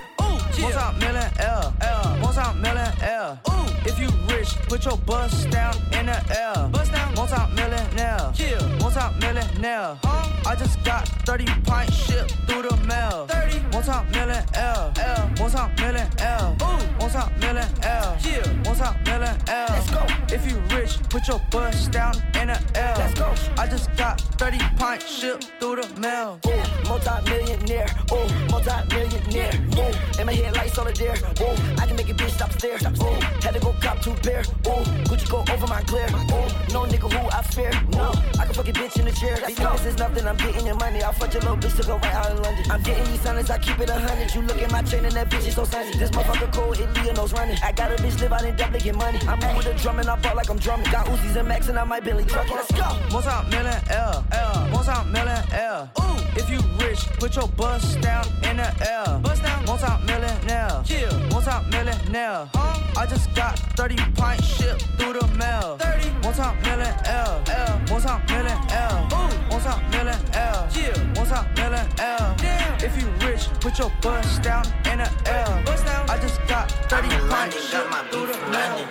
[0.59, 3.39] Ooh, multi million L, L, multi million L.
[3.49, 6.69] Ooh, if you rich, put your bust down in the air.
[6.69, 9.99] Bust down, multi millionaire, yeah, multi millionaire.
[10.05, 10.51] Huh?
[10.51, 13.27] I just got 30 pints shipped through the mail.
[13.29, 16.57] 30, multi million L, L, multi million L.
[16.63, 19.67] Ooh, multi million L, yeah, multi million L.
[19.71, 20.07] Let's go.
[20.35, 22.95] If you rich, put your bust down in the L.
[22.99, 23.35] Let's go.
[23.57, 26.39] I just got 30 pints shipped through the mail.
[26.47, 32.09] Ooh, multi-millionaire, ooh, multi-millionaire, ooh, and my headlights on the dare, ooh, I can make
[32.09, 35.67] a bitch stop stare, ooh, had to go cop two pair, ooh, Gucci go over
[35.67, 39.05] my clear, ooh, no nigga who I fear, no, I can fuck a bitch in
[39.07, 41.77] the chair, these niggas is nothing, I'm getting your money, I'll fuck your little bitch
[41.81, 44.35] to go right out in London, I'm getting these hundreds, I keep it a hundred,
[44.35, 46.89] you look at my chain and that bitch is so sunny, this motherfucker cold, it
[46.95, 49.67] Leonos running, I got a bitch live out in Dublin, get money, I'm in with
[49.67, 52.05] a drum and I ball like I'm drumming, got Uzis and Max and I might
[52.05, 52.99] Billy truck, let's go.
[53.11, 55.91] Multi million L, L, multi million L.
[56.01, 59.21] Ooh, if you rich, put your bust down in the L.
[59.21, 59.87] Bust down, multi
[60.33, 62.49] millionaire, yeah, multi millionaire.
[62.97, 65.77] I just got 30 pints shipped through the mail.
[65.79, 69.09] 30, multi million L, L, multi million L.
[69.13, 72.35] Ooh, multi million L, yeah, multi million L.
[72.39, 75.63] Damn, if you rich, put your bust down in the L.
[75.65, 78.87] Bust down, I just got 30 pints shipped through the mail.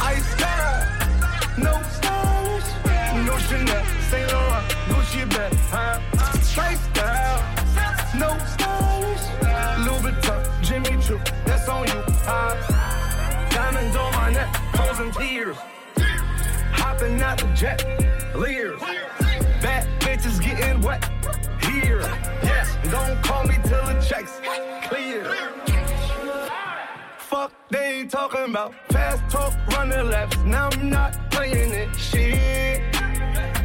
[0.00, 0.86] Ice style,
[1.58, 2.68] no stylish,
[3.26, 6.00] no Chanel, Saint Laurent, Gucci bag, huh?
[6.56, 7.42] Lifestyle,
[8.18, 9.24] no stylish,
[9.84, 10.42] Louis Vuitton,
[11.68, 12.04] On you?
[13.50, 15.56] Diamonds on my neck, frozen tears,
[16.72, 17.84] hopping out the jet,
[18.36, 18.80] leers,
[19.60, 21.04] bad bitches getting wet
[21.62, 22.00] here.
[22.42, 24.40] Yes, don't call me till the checks
[24.88, 25.24] clear.
[27.18, 30.36] Fuck, they ain't talking about fast talk, running laps.
[30.44, 31.96] Now I'm not playing it.
[31.96, 32.94] Shit.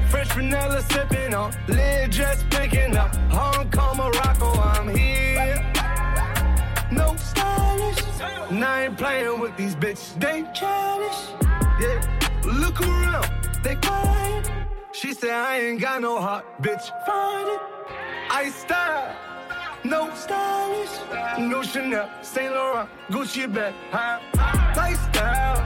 [0.10, 3.16] French vanilla sipping on, lid just picking up.
[3.30, 5.72] Hong Kong, Morocco, I'm here.
[6.92, 8.04] No stylish.
[8.52, 10.20] Now I ain't playing with these bitches.
[10.20, 11.22] They childish.
[11.80, 12.00] Yeah.
[12.44, 13.30] Look around,
[13.64, 14.50] they quiet.
[14.94, 16.86] She said I ain't got no heart, bitch.
[17.06, 17.62] Find it.
[18.30, 19.16] I style.
[19.84, 20.92] No stylish,
[21.40, 24.20] no Chanel, Saint Laurent, Gucci bag, huh?
[24.78, 25.58] Lifestyle,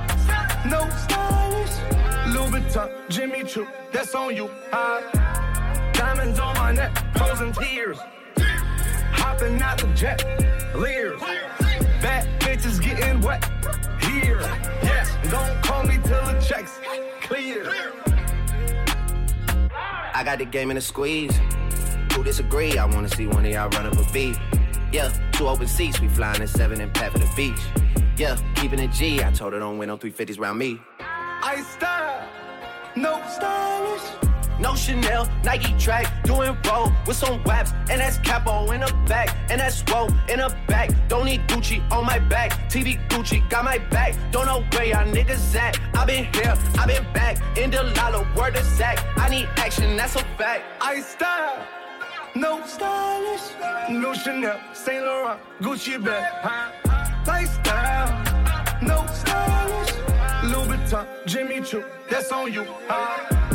[0.65, 5.01] no stylish, Louis Vuitton, Jimmy Choo, that's on you, huh?
[5.91, 7.97] Diamonds on my neck, frozen tears,
[9.11, 10.23] hopping out the jet,
[10.76, 11.21] Cavaliers.
[12.01, 13.45] Fat bitches getting wet
[14.01, 14.41] here.
[14.84, 16.80] Yes, don't call me till the checks
[17.21, 17.65] clear.
[20.13, 21.34] I got the game in a squeeze.
[22.13, 22.78] Who disagree?
[22.78, 24.38] I wanna see one of y'all run up a beat.
[24.91, 27.59] Yeah, two open seats, we flying in seven and pat for the beach.
[28.17, 29.23] Yeah, keeping it G.
[29.23, 30.82] I told her don't win no 350s round me.
[30.99, 32.28] I style,
[32.97, 34.24] no stylish.
[34.60, 39.36] No Chanel, Nike track, doing roll with some waps, and that's capo in the back,
[39.49, 40.91] and that's woe in the back.
[41.10, 44.16] Don't need Gucci on my back, TV Gucci got my back.
[44.32, 45.78] Don't know where y'all niggas at.
[45.93, 48.97] I been here, I been back, in the lala, word of Zach.
[49.18, 50.64] I need action, that's a fact.
[50.82, 51.66] I style,
[52.36, 53.41] no stylish,
[53.89, 56.72] no Chanel, Saint Laurent, Gucci bag, huh?
[57.28, 59.93] Lifestyle, no stylish,
[60.45, 63.55] Louis Vuitton, Jimmy Choo, that's on you, huh?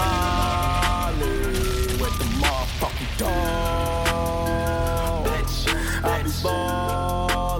[0.00, 1.60] Ollie.
[6.02, 6.22] I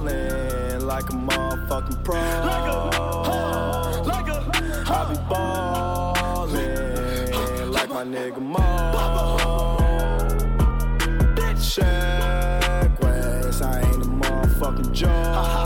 [0.04, 2.14] be like a motherfucking pro.
[2.14, 2.78] Like a,
[4.06, 4.38] like a,
[4.88, 5.18] I be
[7.66, 8.58] like my nigga Mo.
[11.36, 15.59] Bitch, Shaq West, I ain't a motherfucking joke.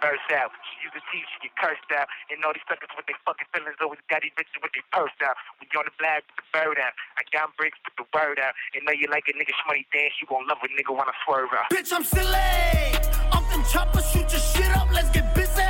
[0.00, 0.52] Burst out.
[0.68, 2.08] She use the teeth, she get cursed out.
[2.28, 5.14] And all these suckers with their fucking feelings always got these bitches with their purse
[5.24, 5.36] out.
[5.58, 6.92] When you on the black, put the bird out.
[7.16, 8.52] I got bricks, put the word out.
[8.74, 11.14] And know you like a nigga shmoney dance, you gon' love a nigga when I
[11.24, 11.72] swerve out.
[11.72, 12.92] Bitch, I'm silly.
[13.32, 15.64] Up them choppers, shoot your shit up, let's get busy.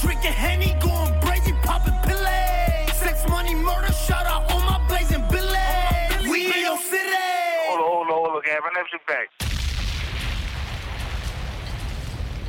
[0.00, 2.88] Drinking Henny, going crazy, popping pillay.
[2.96, 6.30] Sex, money, murder, shout out all my blazing billy.
[6.30, 7.12] We in your city.
[7.68, 8.62] Hold on, hold on, hold on, Gab.
[8.64, 9.45] Run that shit back.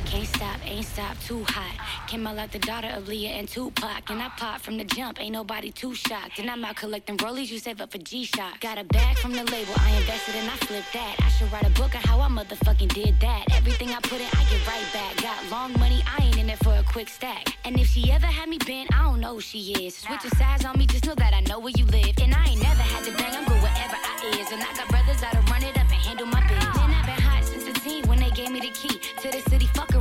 [0.08, 2.08] Can't stop, ain't stop, too hot.
[2.08, 4.08] Came out like the daughter of Leah and Tupac.
[4.08, 6.38] And I pop from the jump, ain't nobody too shocked.
[6.38, 8.60] And I'm out collecting rollies, you save up for G-Shock.
[8.60, 11.16] Got a bag from the label, I invested and I flipped that.
[11.20, 13.44] I should write a book on how I motherfucking did that.
[13.52, 15.16] Everything I put in, I get right back.
[15.20, 17.46] Got long money, I ain't in it for a quick stack.
[17.66, 19.94] And if she ever had me bent, I don't know who she is.
[19.94, 22.14] Switch your size on me, just know that I know where you live.
[22.22, 24.08] And I ain't never had to bang, I'm good wherever I
[24.40, 24.50] is.
[24.52, 26.78] And I got brothers that'll run it up and handle my business.
[26.78, 29.42] And I've been hot since a teen when they gave me the key to the
[29.50, 29.66] city.
[29.74, 29.97] Fuck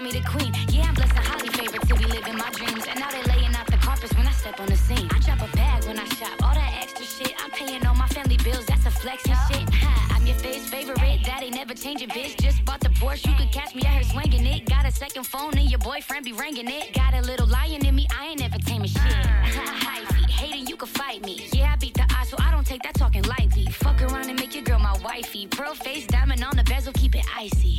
[0.00, 0.52] around and have to cry me the queen.
[0.68, 2.84] Yeah, I'm blessed and highly favored to be living my dreams.
[2.88, 5.08] And now they laying out the carpets when I step on the scene.
[5.12, 6.42] I drop a bag when I shop.
[6.42, 8.66] All that extra shit, I'm paying all my family bills.
[8.66, 9.74] That's a flex and shit.
[9.74, 10.98] Ha, I'm your face favorite.
[11.24, 12.40] That ain't never changing, bitch.
[12.40, 13.26] Just bought the Porsche.
[13.28, 14.68] You could catch me out here swinging it.
[14.68, 16.94] Got a second phone and your boyfriend be ringing it.
[16.94, 18.06] Got a little lion in me.
[18.16, 19.02] I ain't never taming shit.
[20.40, 21.48] Hating you can fight me.
[21.52, 23.66] Yeah, I beat the odds, so I don't take that talking lightly.
[23.66, 25.46] Fuck around and make your girl my wifey.
[25.46, 27.78] Pearl face, diamond on the bezel, keep it icy.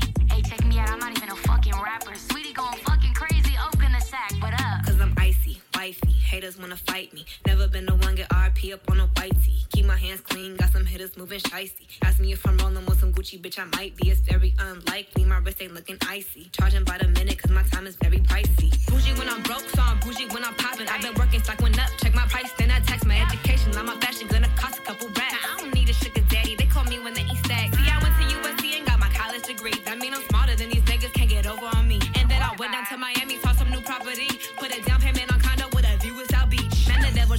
[5.82, 6.12] Wifey.
[6.12, 7.26] Haters wanna fight me.
[7.48, 9.62] Never been the one get RP up on a white tee.
[9.74, 11.86] Keep my hands clean, got some hitters moving shicey.
[12.04, 14.10] Ask me if I'm rolling with some Gucci, bitch, I might be.
[14.12, 15.26] It's very unlikely.
[15.26, 16.50] My wrist ain't looking icy.
[16.52, 18.70] Charging by the minute, cause my time is very pricey.
[18.90, 20.88] Bougie when I'm broke, so I'm bougie when I'm popping.
[20.88, 21.90] I've been working, stock went up.
[21.98, 23.72] Check my price, then I tax my education.
[23.72, 24.21] Like my fashion,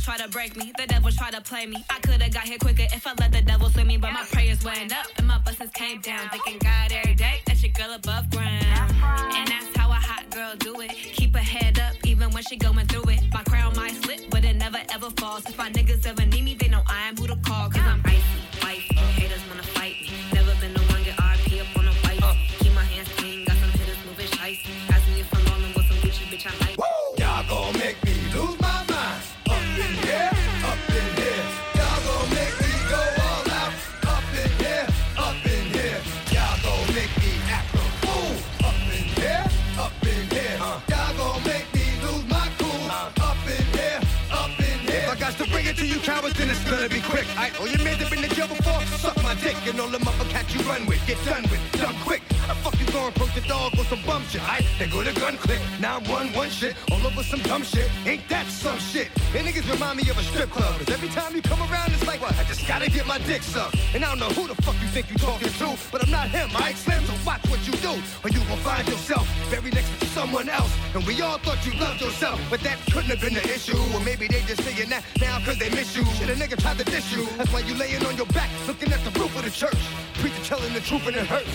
[0.03, 1.85] try to break me, the devil try to play me.
[1.89, 4.65] I could've got here quicker if I let the devil swing me, but my prayers
[4.65, 6.29] went up and my blessings came down.
[6.31, 8.65] Thinking God every day, that's your girl above ground.
[9.37, 10.91] And that's how a hot girl do it.
[10.91, 13.23] Keep her head up even when she going through it.
[13.33, 15.49] My crown might slip, but it never ever falls.
[15.49, 16.22] If my niggas ever
[45.83, 47.27] to you cowards, then it's gonna be quick.
[47.37, 49.89] I all oh, your men that been in jail before, suck my dick, and all
[49.89, 52.23] the motherfuckers you run with, get done with, done quick.
[52.93, 54.43] Fuck you the dog with some bum shit.
[54.43, 57.63] I they go to gun click, now I'm one one shit, all over some dumb
[57.63, 57.89] shit.
[58.05, 59.09] Ain't that some shit?
[59.35, 62.07] And niggas remind me of a strip club, cause every time you come around, it's
[62.07, 62.21] like?
[62.23, 63.77] I just gotta get my dick sucked.
[63.95, 66.29] And I don't know who the fuck you think you talking to, but I'm not
[66.29, 67.93] him, I Slim, so watch what you do,
[68.25, 70.73] or you gon' find yourself buried next to someone else.
[70.95, 73.79] And we all thought you loved yourself, but that couldn't have been the issue.
[73.95, 76.05] Or maybe they just saying that now cause they miss you.
[76.17, 77.27] Shit, a nigga tried to diss you.
[77.39, 79.81] That's why you laying on your back, looking at the roof of the church.
[80.15, 81.51] Preacher telling the truth and it hurts.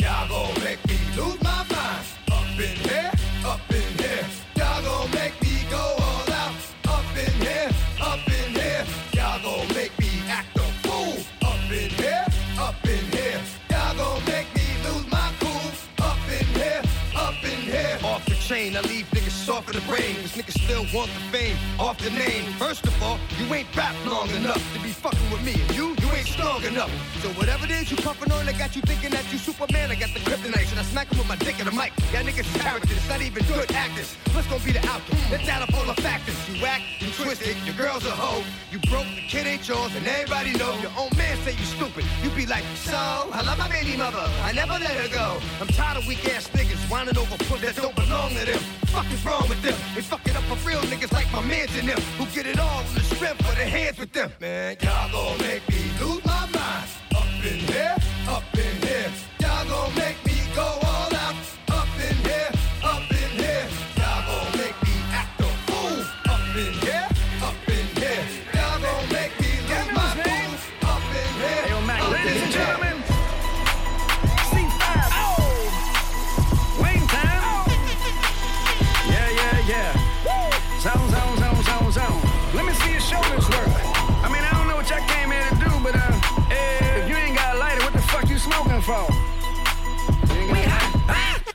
[0.00, 2.04] Y'all gon' make me lose my mind.
[2.30, 3.10] Up in here,
[3.44, 4.26] up in here.
[4.56, 6.52] Y'all gon' make me go all out.
[6.88, 8.84] Up in here, up in here.
[9.12, 11.16] Y'all gon' make me act a fool.
[11.42, 12.26] Up in here,
[12.58, 13.40] up in here.
[13.70, 15.70] Y'all gon' make me lose my cool.
[16.04, 16.82] Up in here,
[17.16, 17.98] up in here.
[18.04, 20.16] Off the chain, I leave niggas soft in the brain.
[20.30, 22.44] Cause niggas still want the fame, off the name.
[22.52, 25.54] First of all, you ain't rap long enough to be fucking with me.
[25.54, 26.90] And you, you ain't strong enough.
[27.20, 29.90] So whatever it is you puffin' on, I got you thinking that you Superman.
[29.90, 31.92] I got the kryptonite, and I smack him with my dick in the mic.
[32.12, 34.14] Y'all niggas characters, it's not even good actors.
[34.30, 35.18] What's gonna be the outcome?
[35.32, 36.36] Let's add up all the factors.
[36.48, 38.44] You whack, you twisted, your girl's a hoe.
[38.70, 40.78] You broke, the kid ain't yours, and everybody know.
[40.78, 42.04] Your own man say you stupid.
[42.22, 44.22] You be like, so, I love my baby mother.
[44.44, 45.42] I never let her go.
[45.60, 48.62] I'm tired of weak ass niggas whining over puss that don't belong to them.
[48.94, 49.74] Fuck is wrong with them?
[49.94, 52.00] They fucking up for real niggas like my mans and them.
[52.18, 54.32] Who get it all on the strength of their hands with them.
[54.40, 56.88] Man, y'all gon' make me lose my mind.
[57.14, 57.96] Up in here,
[58.28, 58.79] up in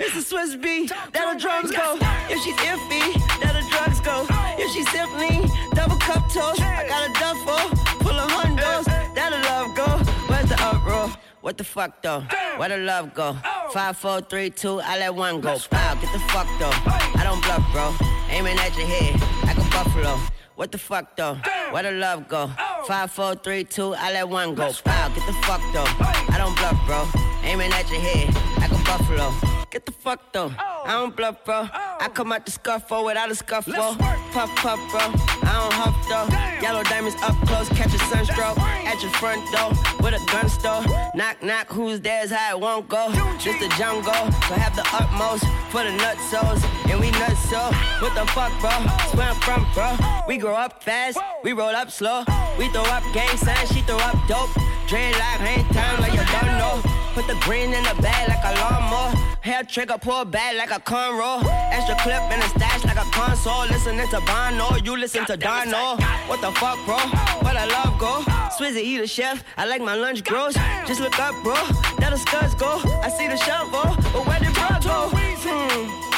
[0.00, 0.90] It's a Swizz beat.
[1.12, 1.96] That the drums go.
[2.28, 4.26] If she's iffy, that the drugs go.
[4.58, 8.84] If she's simply double cup toast, I got a duffel full of hundos.
[9.14, 9.86] That the love go.
[10.28, 11.10] Where's the uproar?
[11.40, 12.24] What the fuck though?
[12.56, 13.36] Where the love go?
[13.72, 15.58] Five, four, three, two, I let one go.
[15.70, 16.72] Wow, get the fuck though.
[17.20, 17.94] I don't bluff, bro.
[18.30, 20.18] Aiming at your head like a buffalo.
[20.56, 21.34] What the fuck though?
[21.70, 22.50] Where the love go?
[22.86, 24.70] Five, four, three, two, I let one go.
[24.86, 25.86] Wow, get the fuck though.
[26.32, 27.33] I don't bluff, bro.
[27.44, 29.32] Aiming at your head like a buffalo.
[29.70, 30.52] Get the fuck though.
[30.58, 31.68] I don't bluff, bro.
[31.72, 33.74] I come out the scuffle oh, without a scuffle.
[33.76, 33.96] Oh.
[34.32, 35.00] Puff, puff, bro.
[35.00, 36.62] I don't huff though.
[36.62, 39.70] Yellow diamonds up close, catch a sunstroke at your front door
[40.00, 40.82] with a gun store.
[41.14, 43.12] Knock, knock, who's there's how it won't go.
[43.38, 44.14] Just the jungle,
[44.46, 46.62] so have the utmost for the nutsos.
[46.90, 47.60] And we nuts so.
[48.00, 48.70] What the fuck, bro?
[48.70, 49.96] That's where I'm from, bro.
[50.28, 52.24] We grow up fast, we roll up slow.
[52.58, 54.50] We throw up gang signs, she throw up dope.
[54.88, 56.82] Dreadlock, hang time like you don't know.
[57.14, 59.14] Put the green in the bag like a lawnmower.
[59.40, 61.42] Hair trigger, pull back like a cornrow.
[61.72, 63.66] Extra clip in the stash like a console.
[63.66, 65.98] Listening to Bono, you listen to Darno.
[66.28, 66.98] What the fuck, bro?
[67.44, 68.22] Where the love go?
[68.56, 69.42] Swizzy eat a chef.
[69.56, 70.54] I like my lunch gross.
[70.86, 71.54] Just look up, bro.
[71.98, 72.80] That the scuds go.
[73.02, 75.08] I see the shovel, but where did bro go?
[75.12, 76.14] Hmm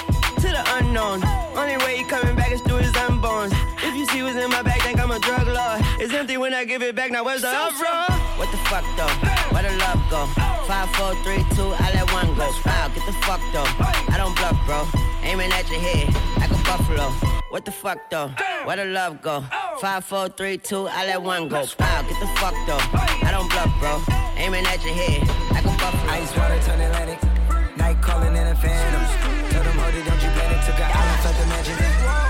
[0.47, 1.25] to the unknown.
[1.57, 3.53] Only way he coming back is through his unborns.
[3.83, 5.81] If you see what's in my bag, think I'm a drug lord.
[6.01, 7.11] It's empty when I give it back.
[7.11, 8.16] Now where's the uproar?
[8.37, 9.09] What the fuck though?
[9.53, 10.26] Where the love go?
[10.68, 12.51] Five, four, three, two, I let one go.
[12.66, 13.64] Wow, get the fuck though.
[14.12, 14.87] I don't bluff, bro.
[15.22, 17.11] Aiming at your head like a buffalo.
[17.49, 18.28] What the fuck though?
[18.64, 19.43] Where the love go?
[19.80, 21.64] Five, four, three, two, I let one go.
[21.78, 22.84] Wow, get the fuck though.
[23.24, 24.03] I don't bluff, bro.
[24.37, 26.12] Aiming at your head like a buffalo.
[26.12, 27.20] Ice water turn Atlantic.
[27.78, 29.03] Night calling in a phantom.
[29.51, 30.61] Tell them, hold it, don't you panic.
[30.66, 31.76] Took an island, left the mansion.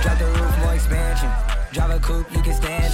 [0.03, 1.31] Drop the roof, more expansion.
[1.73, 2.86] Drive a coupe, you can stand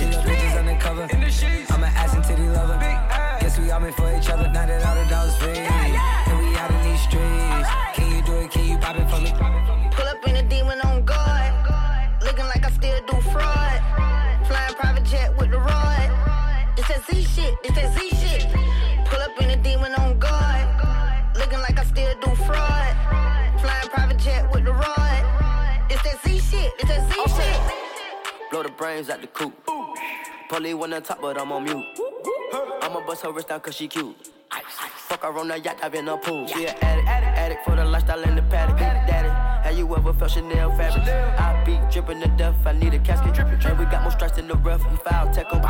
[28.62, 29.52] Blow the brains at the coop.
[30.50, 31.84] One on top, but I'm on mute.
[32.82, 34.14] I'ma bust her wrist down cause she cute.
[35.08, 36.46] Fuck her on the yacht, I've been a pool.
[36.46, 38.78] She an addict, addict, addict for the lifestyle and the paddock.
[38.78, 39.30] Daddy,
[39.66, 41.08] have you ever felt Chanel fabric?
[41.08, 43.36] I be dripping to death, I need a casket.
[43.36, 45.64] And we got more strikes in the rough, we foul tech 'em.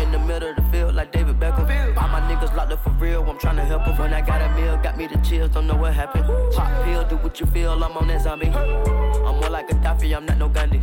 [0.00, 1.96] In the middle of the field, like David Beckham.
[1.96, 3.96] All my niggas locked up for real, I'm tryna help 'em.
[3.96, 6.26] When I got a meal, got me the chills, don't know what happened.
[6.54, 8.48] Pop pill, do what you feel, I'm on that zombie.
[8.48, 10.80] I'm more like a Daffy, I'm not no Gundy.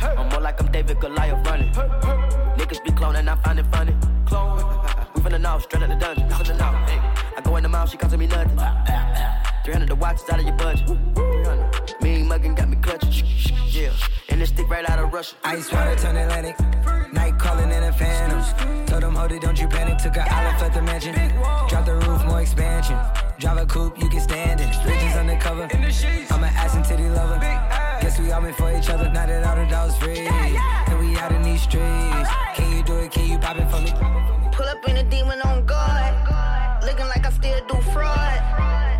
[0.00, 1.72] I'm more like I'm David Goliath running.
[1.72, 3.94] Niggas be cloning, I find it funny.
[4.26, 4.58] Clone.
[5.14, 6.28] We finna know, straight out the dungeon.
[6.28, 7.36] Finna know.
[7.36, 8.56] I go in the mouth, she costing me nothing.
[8.58, 9.62] Ah, ah, ah.
[9.64, 10.86] 300 the watch is out of your budget.
[10.86, 12.02] 300.
[12.02, 13.26] Mean muggin' got me clutching.
[13.66, 13.92] Yeah.
[14.28, 15.34] And this stick right out of Russia.
[15.44, 16.56] Ice water turn Atlantic.
[17.12, 18.86] Night calling in a phantom.
[18.86, 19.98] Told them, hold it, don't you panic.
[19.98, 21.14] Took an island, left the mansion.
[21.68, 22.96] Drop the roof, more expansion.
[23.38, 24.72] Drive a coupe, you can stand it.
[24.84, 25.68] Bridges undercover.
[25.72, 27.67] I'm an ass and titty lover.
[28.18, 29.08] We all meant for each other.
[29.10, 30.26] Now that all the dogs free.
[30.26, 32.28] And we out in these streets.
[32.54, 33.12] Can you do it?
[33.12, 33.92] Can you pop it for me?
[34.52, 36.14] Pull up in a demon on guard.
[36.84, 38.38] Looking like I still do fraud.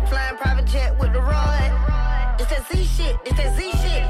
[0.07, 2.39] Flying private jet with the rod.
[2.39, 3.17] It's that Z shit.
[3.25, 4.03] It's that Z shit.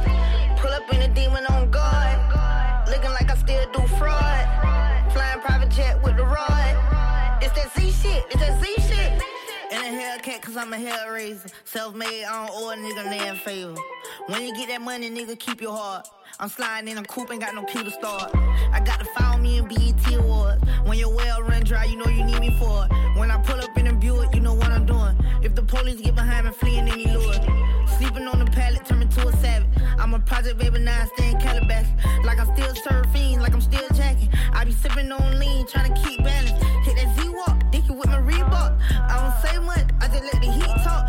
[0.60, 2.20] Pull up in a demon on guard.
[2.88, 4.46] Looking like I still do fraud.
[5.12, 7.40] Flying private jet with the rod.
[7.42, 8.26] It's that Z shit.
[8.30, 8.79] It's that Z shit.
[9.94, 11.50] Hellcat, cause I'm a hell raiser.
[11.66, 13.76] Self made, I don't owe a nigga land favor.
[14.28, 16.08] When you get that money, nigga, keep your heart.
[16.40, 18.32] I'm sliding in a coupe, ain't got no key to start.
[18.72, 20.64] I got to follow me in BET Awards.
[20.86, 23.18] When your well run dry, you know you need me for it.
[23.18, 25.16] When I pull up in a Buick, you know what I'm doing.
[25.42, 27.34] If the police get behind me, fleeing any lure.
[27.98, 29.68] Sleeping on the pallet, turn me to a savage.
[29.98, 31.88] I'm a project baby, now I stay in Calabash.
[32.24, 34.30] Like I'm still surfing, like I'm still jacking.
[34.54, 36.52] I be sipping on lean, trying to keep balance.
[36.86, 37.19] Hit that
[38.00, 38.80] with my Reebok.
[38.92, 41.09] I don't say much, I just let the heat talk.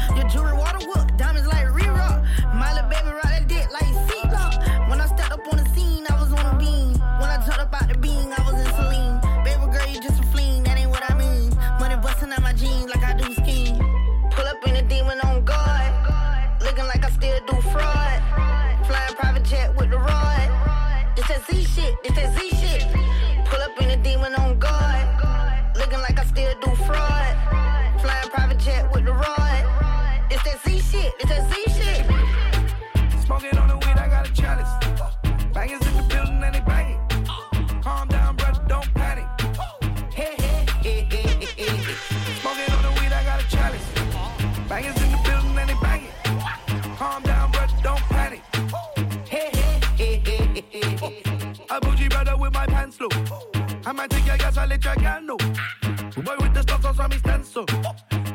[53.01, 55.37] Romantic, yeah, yes, I let your girl know.
[55.37, 57.65] Boy with the stuff, so me stand so.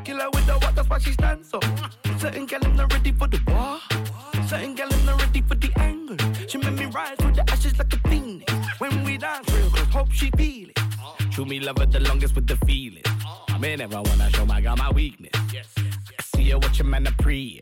[0.04, 1.60] Kill her with the that's why she stands so.
[2.18, 3.80] Certain girl, I'm not ready for the war.
[4.48, 6.18] Certain girl, I'm not ready for the anger.
[6.48, 8.52] She made me rise through the ashes like a phoenix.
[8.80, 10.80] When we dance real close, hope she feel it.
[11.32, 13.04] True me love it the longest with the feeling.
[13.60, 15.32] Man, never wanna show my girl my weakness.
[15.36, 17.60] I see her watching man a pre.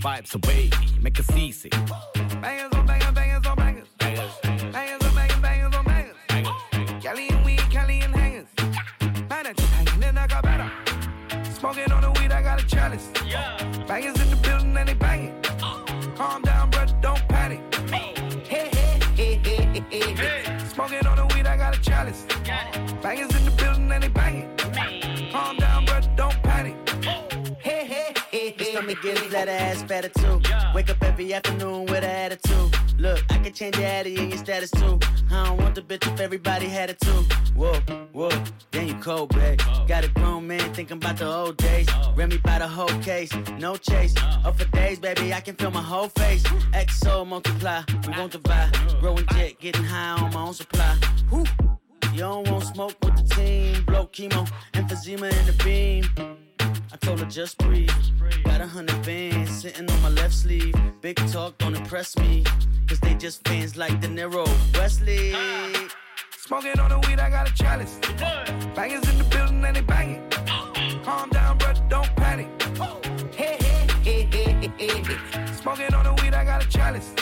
[0.00, 0.70] Vibes away,
[1.00, 1.72] make her seasick.
[2.40, 2.65] Bangers
[29.02, 30.40] getting flat ass fatter too.
[30.74, 32.76] Wake up every afternoon with an attitude.
[32.98, 34.98] Look, I can change your attitude and your status too.
[35.30, 37.24] I don't want the bitch if everybody had it too.
[37.54, 37.74] Whoa,
[38.12, 38.30] whoa,
[38.70, 39.60] then you cold, babe.
[39.86, 41.88] Got a grown man thinking about the old days.
[42.16, 44.14] Me by the whole case, no chase.
[44.44, 46.42] Up for days, baby, I can feel my whole face.
[46.72, 48.72] XO multiply, we won't divide.
[49.00, 50.96] Growing jet, getting high on my own supply.
[51.30, 51.44] Whew.
[52.12, 53.84] You don't want smoke with the team.
[53.84, 56.04] Blow chemo, emphysema in the beam.
[56.92, 57.90] I told her just breathe.
[58.44, 60.74] Got a hundred bands sitting on my left sleeve.
[61.00, 62.44] Big talk don't impress me.
[62.86, 64.46] Cause they just fans like De Niro.
[64.74, 65.34] Wesley.
[66.38, 67.98] Smoking on the weed, I got a chalice.
[68.74, 70.22] Bangers in the building and they banging.
[71.04, 72.48] Calm down, brother, don't panic.
[73.34, 73.56] Hey,
[74.04, 75.46] hey, hey, hey, hey.
[75.60, 77.12] Smoking on the weed, I got a chalice.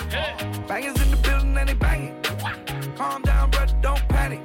[0.68, 2.14] Bangers in the building and they banging.
[2.96, 4.40] Calm down, brother, don't panic.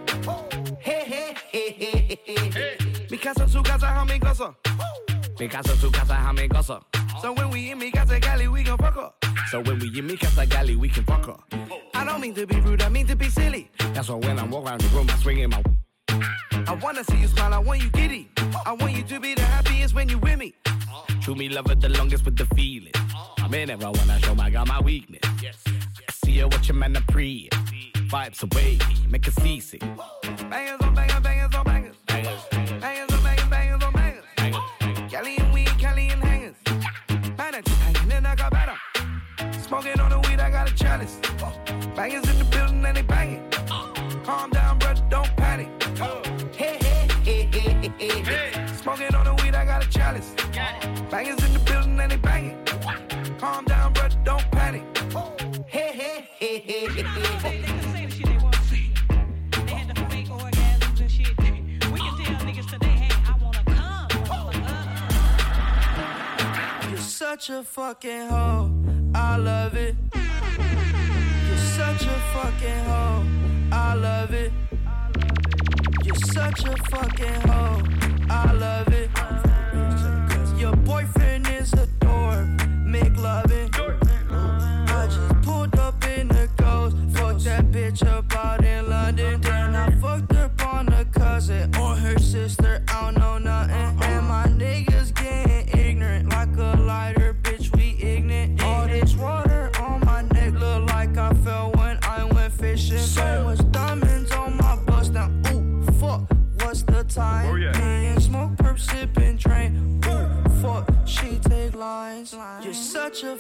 [0.80, 2.78] Hey, hey, hey, hey, hey.
[3.12, 4.56] Mi casa, su casa, how me goza.
[5.40, 6.82] Mi casa, su casa, me goza.
[7.22, 9.26] So when we in mi casa, Cali, we gon' fuck up.
[9.50, 11.42] So when we in mi casa gali, we can fuck up.
[11.94, 13.72] I don't mean to be rude, I mean to be silly.
[13.94, 15.64] That's why when I walk around the room, I swing in my.
[16.68, 18.30] I wanna see you smile, I want you giddy.
[18.66, 20.54] I want you to be the happiest when you with me.
[21.22, 22.94] True me love it the longest with the feeling.
[23.50, 25.22] Man, never wanna show my girl my weakness.
[25.26, 27.50] I see her watching man a pre.
[28.10, 28.78] Vibes away,
[29.10, 29.82] make her seasick.
[30.50, 30.89] Bangers
[40.80, 41.20] chalice.
[41.96, 43.44] Bangers in the building and they banging.
[44.24, 45.70] Calm down, brother, don't panic.
[46.56, 48.68] Hey, hey, hey, hey, hey.
[48.82, 50.34] Smoking on the weed, I got a chalice.
[51.12, 52.58] Bangers in the building and they banging.
[53.40, 54.84] Calm down, brother, don't panic.
[55.68, 57.66] Hey, hey, hey, hey, hey,
[66.98, 68.72] such a fucking hoe.
[69.14, 69.96] I love it.
[72.00, 73.26] Such a fucking hoe.
[73.74, 74.54] I love it.
[76.06, 77.84] You're such a fucking hoe.
[78.30, 79.10] I love it.
[80.58, 82.48] Your boyfriend is a dork.
[82.86, 83.79] Make loving.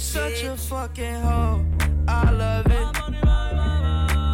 [0.00, 1.64] You're such a fucking hoe.
[2.08, 2.88] I love it.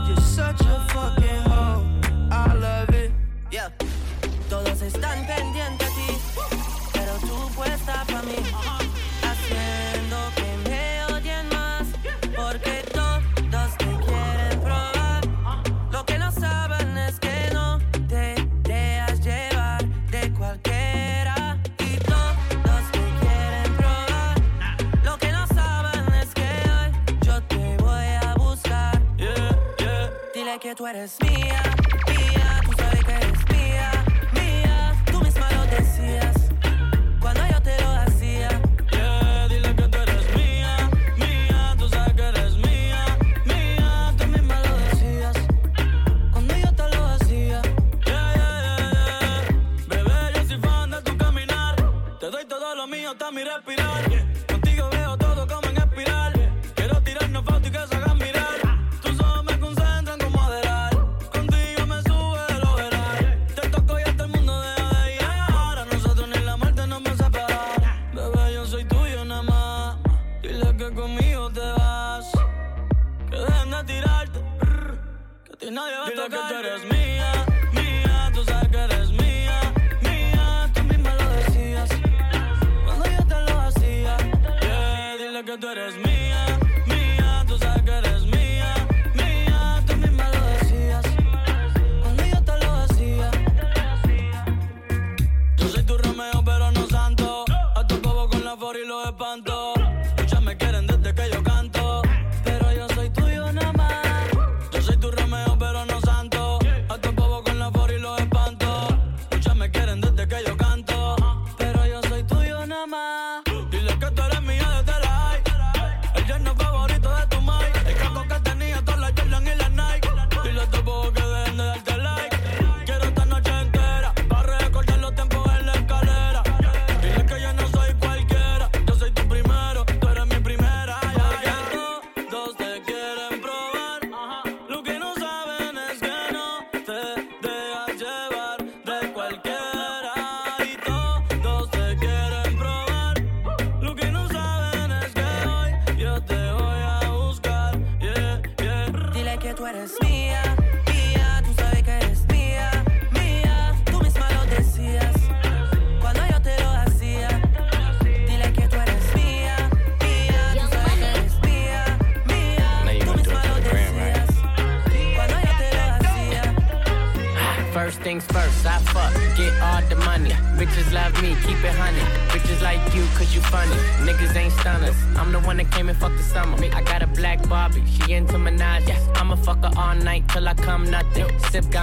[0.08, 1.84] You're such a fucking hoe.
[2.30, 3.10] I love it.
[3.50, 3.70] Yeah.
[4.48, 6.18] Todos están pendientes a ti,
[6.92, 8.36] pero tú puesta para mí.
[8.38, 8.75] Uh-huh.
[30.66, 31.75] que tú eres mía.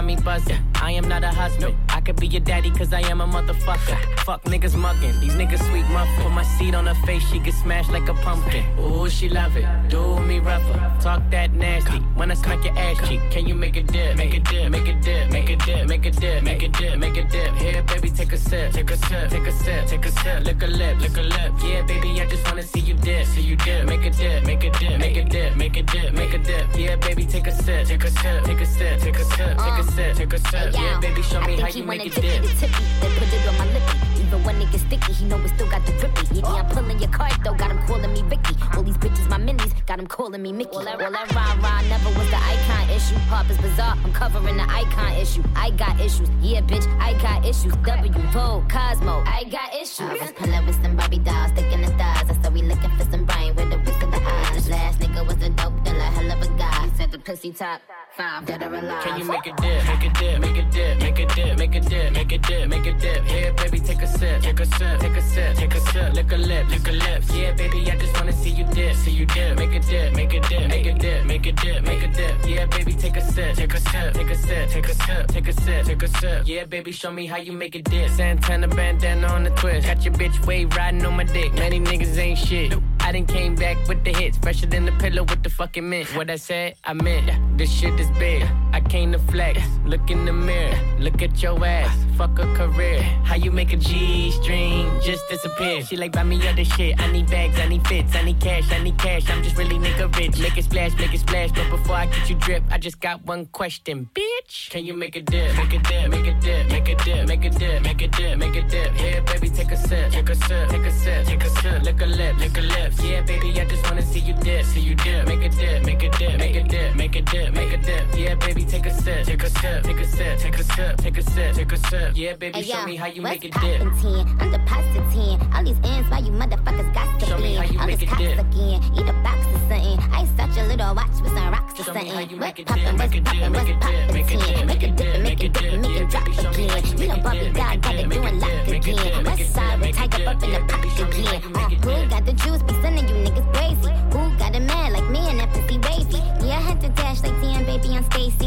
[0.03, 0.59] Got me buzzing.
[0.75, 1.82] I am not a husband.
[2.03, 3.97] I could be your daddy, cause I am a motherfucker.
[4.25, 6.23] Fuck niggas mugging, these niggas sweet muffin.
[6.23, 8.65] Put my seed on her face, she get smashed like a pumpkin.
[8.77, 9.65] Ooh, she love it.
[9.87, 10.97] Do me rougher.
[10.99, 11.99] Talk that nasty.
[12.19, 14.17] When I smack your ass cheek, can you make a dip?
[14.17, 16.99] Make a dip, make a dip, make a dip, make a dip, make a dip,
[16.99, 17.55] make a dip.
[17.55, 20.43] Here, baby, take a sip, take a sip, take a sip, take a sip.
[20.43, 21.53] Lick a lip, lick a lip.
[21.63, 23.85] Yeah, baby, I just wanna see you dip, see you dip.
[23.85, 26.67] Make a dip, make a dip, make a dip, make a dip, make a dip.
[26.75, 29.79] Yeah, baby, take a sip, take a sip, take a sip, take a sip, take
[29.79, 30.73] a sip, take a sip.
[30.73, 33.57] Yeah, baby, show me how you make it tippy to tippy, then put it on
[33.57, 34.21] my lippy.
[34.21, 36.39] Even when it gets sticky, he know it still got the drippy.
[36.39, 38.55] Yeah, I'm pulling your card though, got him calling me Vicky.
[38.75, 40.75] All these bitches my minis, got him calling me Mickey.
[40.75, 43.15] All that, all that rah rah never was the icon issue.
[43.29, 45.43] Harper's Bazaar, I'm covering the icon issue.
[45.55, 47.75] I got issues, yeah, bitch, I got issues.
[47.75, 50.01] W, Vogue, Cosmo, I got issues.
[50.01, 52.29] I was pulling with some Barbie dolls, sticking the stars.
[52.29, 54.69] I said we looking for some brain with the whisk of the eyes.
[54.69, 56.87] Last nigga was a dope dealer, hell of a guy.
[56.87, 57.81] He said the pussy top
[58.15, 61.75] Can you make a dip, make a dip, make a dip, make a dip, make
[61.75, 63.23] a dip, make a dip, make a dip?
[63.25, 66.31] Here, baby, take a sip, take a sip, take a sip, take a sip, lick
[66.31, 67.33] a lip, lick a lips.
[67.33, 70.31] Yeah, baby, I just wanna see you dip, see you dip, make a dip, make
[70.31, 72.47] a dip, make a dip, make a dip, make a dip.
[72.47, 75.47] Yeah, baby, take a sip, take a sip, take a sip, take a sip, take
[75.47, 76.43] a sip, take a sip.
[76.45, 78.11] Yeah, baby, show me how you make a dip.
[78.11, 81.51] Santana bandana on the twist, got your bitch wave riding on my dick.
[81.55, 82.73] Many niggas ain't shit.
[83.05, 86.07] I done came back with the hits, fresher than the pillow with the fucking mint.
[86.15, 87.57] What I said, I meant.
[87.57, 88.47] This shit is big.
[88.73, 89.61] I came to flex.
[89.85, 91.95] Look in the mirror, look at your ass.
[92.17, 93.01] Fuck a career.
[93.23, 95.83] How you make a G string just disappear?
[95.83, 96.99] She like buy me other shit.
[96.99, 99.29] I need bags, I need fits, I need cash, I need cash.
[99.29, 100.39] I'm just really nigga rich.
[100.39, 101.51] Make it splash, make it splash.
[101.51, 104.69] But before I get you drip, I just got one question, bitch.
[104.71, 105.55] Can you make a dip?
[105.55, 108.37] Make a dip, make a dip, make a dip, make a dip, make a dip,
[108.39, 108.93] make a dip.
[108.93, 111.83] Here, baby, take a sip, take a sip, take a sip, take a sip.
[111.83, 113.03] Lick a lip, lick a lips.
[113.03, 115.27] Yeah, baby, I just wanna see you dip, see you dip.
[115.27, 118.17] Make a dip, make a dip, make a dip, make a dip, make a dip.
[118.17, 121.17] Yeah, baby, take a sip, take a sip, take a sip, take a sip, take
[121.17, 122.11] a sip, take a sip.
[122.15, 123.53] Yeah, baby, Hey, show yo, me how you make a dip.
[123.81, 124.37] poppin' 10?
[124.39, 125.53] I'm depositing 10.
[125.55, 128.09] All these ends, why you motherfuckers got to Show me how you All make it
[128.17, 128.39] dip.
[128.39, 128.81] again.
[128.95, 129.99] Eat a box or something.
[130.13, 132.67] I such a little watch with some rocks or Show me how you make it
[132.67, 134.43] dip, make it dip, make it dip, make it 10?
[134.43, 136.35] dip, Make it dip, make make it it dip, dip, make yeah, it drop baby,
[136.37, 136.85] show me how again.
[136.85, 138.67] you You make done it bought dip, me make God, got it doing lock it
[138.67, 138.95] again.
[138.95, 141.23] dip, make West it side, we tiger up in the dip, pot baby, show me
[141.25, 141.55] how again.
[141.55, 141.69] Uh,
[142.03, 142.63] who got the juice?
[142.63, 143.93] Be sending you niggas crazy.
[144.13, 146.21] Who got a man like me and that pussy wavy?
[146.45, 148.42] Yeah, I had to dash like damn, baby, I'm Stacy.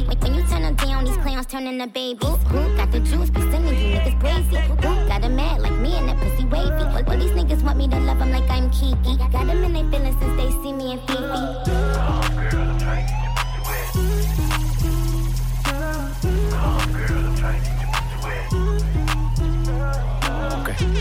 [1.49, 3.31] Turnin' the baby who got the juice?
[3.31, 4.57] Be singing you niggas crazy.
[4.67, 6.73] Who got a mad like me and that pussy wavy?
[6.73, 9.17] All, all these niggas want me to love them like I'm Kiki.
[9.17, 11.67] Got them in their feelings since they see me in Fifi.
[18.49, 18.96] Okay,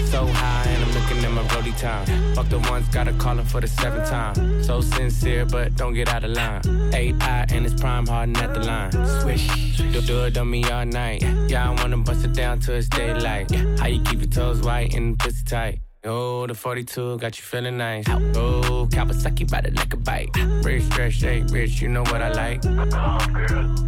[0.07, 2.05] so high and I'm looking at my Brody time.
[2.35, 4.63] Fuck the ones, gotta call him for the seventh time.
[4.63, 6.61] So sincere, but don't get out of line.
[6.93, 8.91] AI and it's prime harden at the line.
[9.21, 9.47] Swish,
[9.77, 11.21] do, do it on me all night.
[11.47, 13.51] Yeah, I wanna bust it down till it's daylight.
[13.79, 15.79] How you keep your toes white and pussy tight?
[16.07, 18.05] Oh, the 42 got you feeling nice.
[18.07, 20.29] Oh, Kawasaki bite it like a bite.
[20.63, 22.61] Rich, stretch, shake, rich, you know what I like.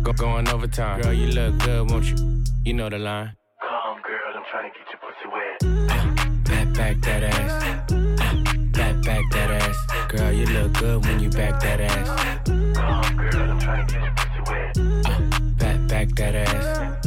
[0.03, 1.01] Go going overtime.
[1.01, 2.43] Girl, you look good, won't you?
[2.65, 3.35] You know the line.
[3.61, 4.86] Come, girl, I'm trying to get
[5.29, 7.91] Back, back that ass.
[8.71, 10.07] Back, back that ass.
[10.07, 12.45] Girl, you look good when you back that ass.
[12.45, 15.57] Come, girl, I'm trying to get your pussy wet.
[15.57, 17.06] Back, back that ass.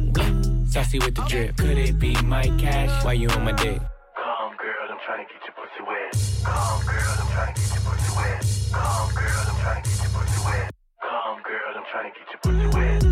[0.71, 1.57] Saucy with the drip.
[1.57, 3.03] Could it be my cash?
[3.03, 3.77] Why you on my dick?
[4.15, 6.43] Come, girl, I'm trying to get your pussy wet.
[6.45, 8.71] Come, girl, I'm trying to get your pussy wet.
[8.71, 10.71] Come, girl, I'm trying to get your pussy wet.
[11.01, 13.10] Come, girl, I'm trying to get your pussy wet.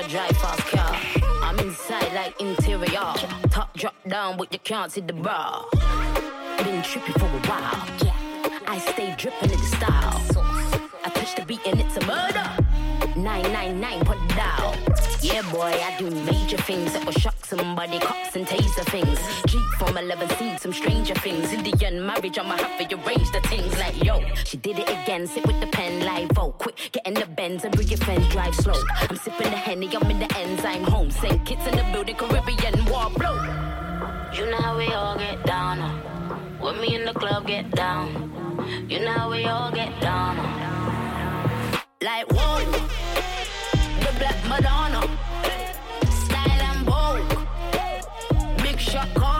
[0.00, 0.96] A drive fast car.
[1.42, 3.12] I'm inside like interior.
[3.50, 5.66] Top drop down, but you can't see the bar.
[5.72, 7.86] Been trippy for a while.
[8.02, 10.20] Yeah, I stay dripping in the style.
[11.04, 12.48] I touch the beat and it's a murder.
[13.16, 14.74] 999 put it down.
[15.20, 17.98] Yeah, boy, I do major things that will shock somebody.
[17.98, 19.18] Cops and taser things.
[19.46, 21.52] Jeep from 11 seeds, some stranger things.
[21.52, 23.40] Indian marriage, I'ma have to arrange the
[24.10, 24.34] yo.
[24.44, 26.30] She did it again, sit with the pen live.
[26.36, 28.80] Oh, quick, get in the Benz and bring your friends, drive slow.
[29.08, 31.10] I'm sipping the henny, I'm in the enzyme home.
[31.10, 33.36] Send kids in the building, Caribbean war blow.
[34.36, 35.78] You know how we all get down.
[35.80, 35.92] uh.
[36.62, 38.06] With me in the club, get down.
[38.88, 40.38] You know how we all get down.
[40.38, 41.80] uh.
[42.02, 42.64] Like whoa,
[44.04, 45.02] the Black Madonna,
[46.24, 49.39] style and vogue, big shot caller,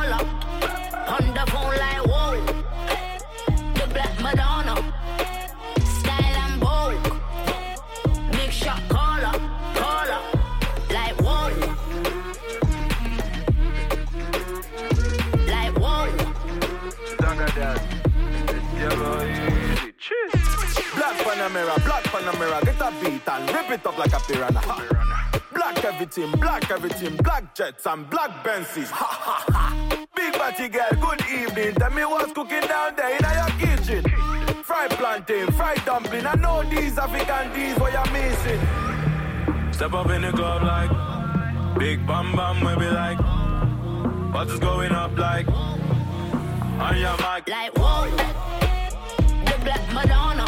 [21.40, 24.60] Panamera, black Panamera, get a beat and rip it up like a piranha.
[24.60, 25.40] Ha.
[25.54, 28.90] Black everything, black everything, black jets and black Benzes.
[28.90, 30.06] Ha ha ha.
[30.14, 31.74] Big body girl, good evening.
[31.76, 34.04] Tell me what's cooking down there in your kitchen.
[34.64, 36.26] Fried plantain, fried dumpling.
[36.26, 38.60] I know these African D's what you're missing.
[39.72, 40.90] Step up in the club like
[41.78, 43.18] Big Bam Bam, we be like
[44.34, 50.44] What is going up like On your mic Like whoa, the Black Madonna,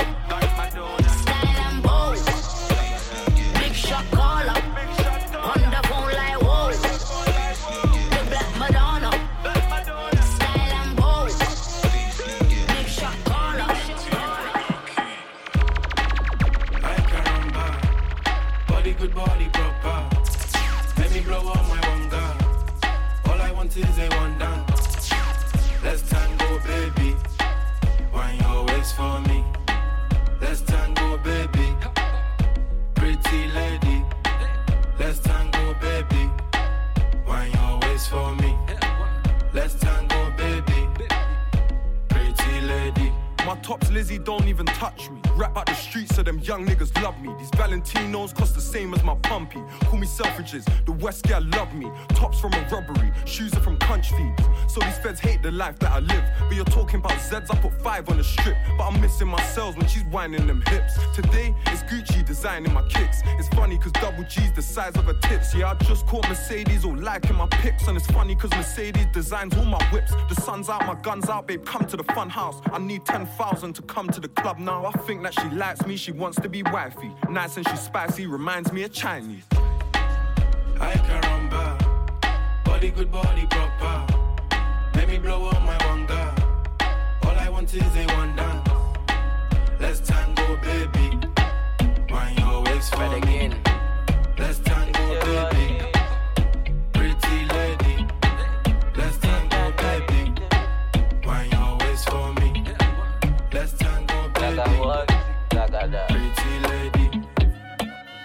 [43.47, 45.21] My tops Lizzie don't even touch me.
[45.35, 47.35] Rap out the streets so them young niggas love me.
[47.39, 49.61] These Valentinos cost the same as my pumpy.
[49.87, 51.91] Call me Selfridges, the West girl love me.
[52.11, 54.73] Tops from a robbery, shoes are from country feeds.
[54.73, 56.25] So these feds hate the life that I live.
[56.41, 58.57] But you're talking about Zeds, I put five on the strip.
[58.79, 60.95] But I'm missing my cells when she's whining them hips.
[61.15, 63.23] Today, it's Gucci designing my kicks.
[63.39, 65.55] It's funny cause double G's the size of her tits.
[65.55, 67.89] Yeah, I just caught Mercedes all liking my pics.
[67.89, 70.13] And it's funny cause Mercedes designs all my whips.
[70.29, 72.61] The sun's out, my gun's out, babe, come to the fun house.
[72.73, 73.05] I need
[73.37, 74.85] 10,000 to come to the club now.
[74.85, 77.11] I think think that she likes me, she wants to be wifey.
[77.31, 79.45] Nice and she's spicy, reminds me of Chinese.
[80.81, 84.07] I caramba, body good, body proper.
[84.95, 86.35] Let me blow on my one girl.
[87.25, 88.69] All I want is a one dance.
[89.81, 91.19] Let's tango, baby.
[92.11, 93.53] Wine your waist for me.
[94.39, 94.82] Let's tango,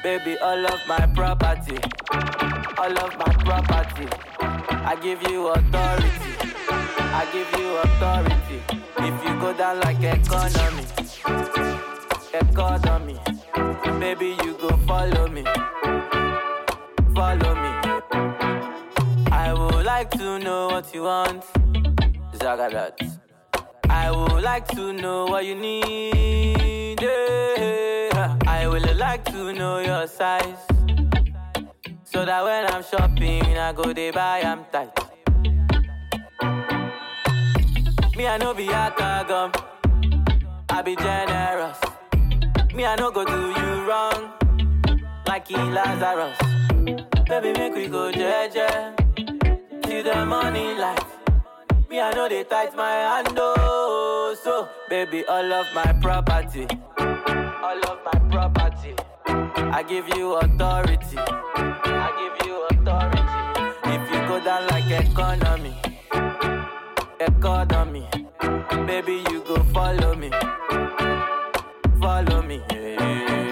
[0.07, 1.77] Baby, all of my property,
[2.77, 4.07] all of my property.
[4.39, 6.31] I give you authority,
[7.19, 8.61] I give you authority.
[8.99, 10.85] If you go down like economy,
[12.33, 13.19] economy,
[13.99, 15.43] baby, you go follow me,
[17.13, 17.71] follow me.
[19.29, 21.43] I would like to know what you want,
[22.31, 23.19] Zagadat.
[23.89, 26.76] I would like to know what you need.
[27.01, 28.37] Yeah.
[28.47, 30.61] I would like to know your size.
[32.03, 34.91] So that when I'm shopping, I go they buy, I'm tight.
[38.15, 38.93] Me, I know be a
[39.27, 39.51] gum.
[40.69, 41.77] I be generous.
[42.73, 44.33] Me, I no go do you wrong.
[45.27, 46.37] Like in Lazarus.
[47.27, 48.95] Baby, make we go jeje.
[49.85, 51.03] See the money light.
[51.89, 54.35] Me, I know they tight my hand, oh.
[54.43, 58.93] So, baby, all of my property, all of my property,
[59.27, 63.93] I give you authority, I give you authority.
[63.95, 65.75] If you go down like economy,
[67.21, 68.07] economy,
[68.85, 70.29] baby, you go follow me,
[72.01, 72.61] follow me.
[72.73, 73.46] Yeah.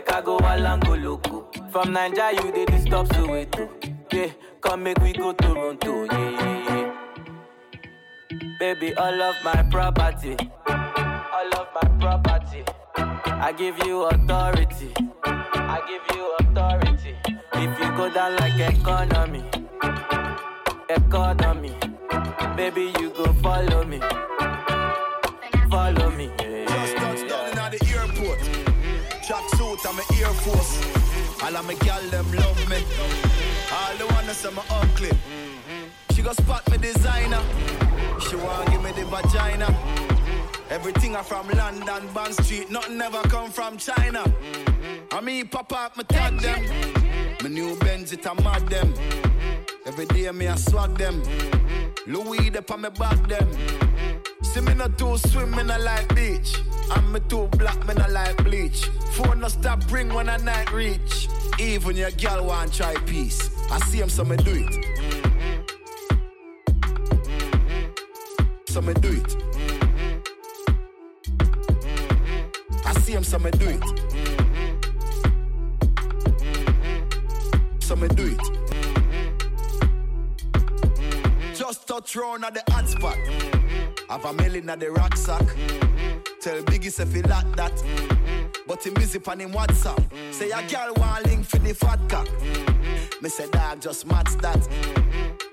[0.00, 1.50] Sake I go walango loco.
[1.70, 3.68] From Naija you dey disturb Soweto,
[4.12, 4.30] yeah.
[4.62, 6.92] Come make we go Toronto, yeah, yeah,
[8.32, 8.48] yeah.
[8.58, 10.36] Baby, all of my property,
[10.66, 12.64] all of my property.
[12.96, 14.90] I give you authority,
[15.24, 17.14] I give you authority.
[17.54, 19.44] If you go down like economy,
[20.88, 21.74] economy,
[22.56, 24.00] baby, you go follow me,
[25.70, 26.30] follow me.
[26.40, 26.49] Yeah,
[29.80, 31.42] Suit, I'm an Air Force.
[31.42, 32.76] All of my gal them love me.
[33.72, 35.10] All the wanna say my ugly.
[36.12, 37.42] She go spot me designer.
[38.20, 39.74] She wanna give me the vagina.
[40.70, 44.24] Everything I from London, Bond Street, nothing ever come from China.
[45.12, 46.64] I mean, pop up, me tag them.
[47.42, 48.94] My new Benz, it a mad them.
[49.86, 51.22] Every day me I swag them.
[52.06, 53.48] Louis, they on me back them.
[54.42, 56.56] See me not too swim, me not like beach.
[56.90, 58.86] I'm me too black, me not like bleach.
[59.12, 61.28] Phone no stop ring when I night reach.
[61.58, 63.50] Even your girl want try peace.
[63.70, 64.74] I see him, so me do it.
[68.68, 69.36] So me do it.
[72.84, 73.82] I see him, so me do it.
[77.82, 78.40] So me do it.
[81.54, 83.18] Just touch round at the hot spot.
[84.08, 85.44] Have a million at the rucksack.
[86.40, 87.72] Tell Biggie say fi lock that.
[87.72, 88.62] Mm-hmm.
[88.66, 90.02] But him busy on him WhatsApp.
[90.32, 90.68] Say a mm-hmm.
[90.68, 92.26] girl want link for the fat cock.
[92.26, 93.22] Mm-hmm.
[93.22, 94.66] Me say dog just match that.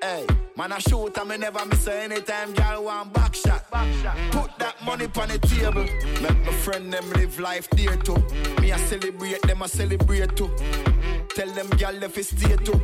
[0.01, 3.69] Hey, man I shoot and me never miss her anytime girl want back shot.
[4.31, 5.83] Put that money on the table.
[6.21, 8.23] Make my friend them live life dear too.
[8.61, 10.49] Me I celebrate them I celebrate too.
[11.37, 12.81] Tell them girl if it's stay too.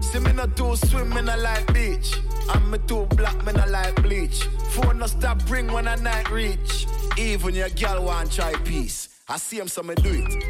[0.00, 2.18] See me not too swim, me not like beach.
[2.48, 4.42] I'm me too black, me not like bleach.
[4.70, 6.88] Phone no stop ring when I night reach.
[7.16, 9.10] Even your girl want try peace.
[9.28, 10.44] I see him, so me do it.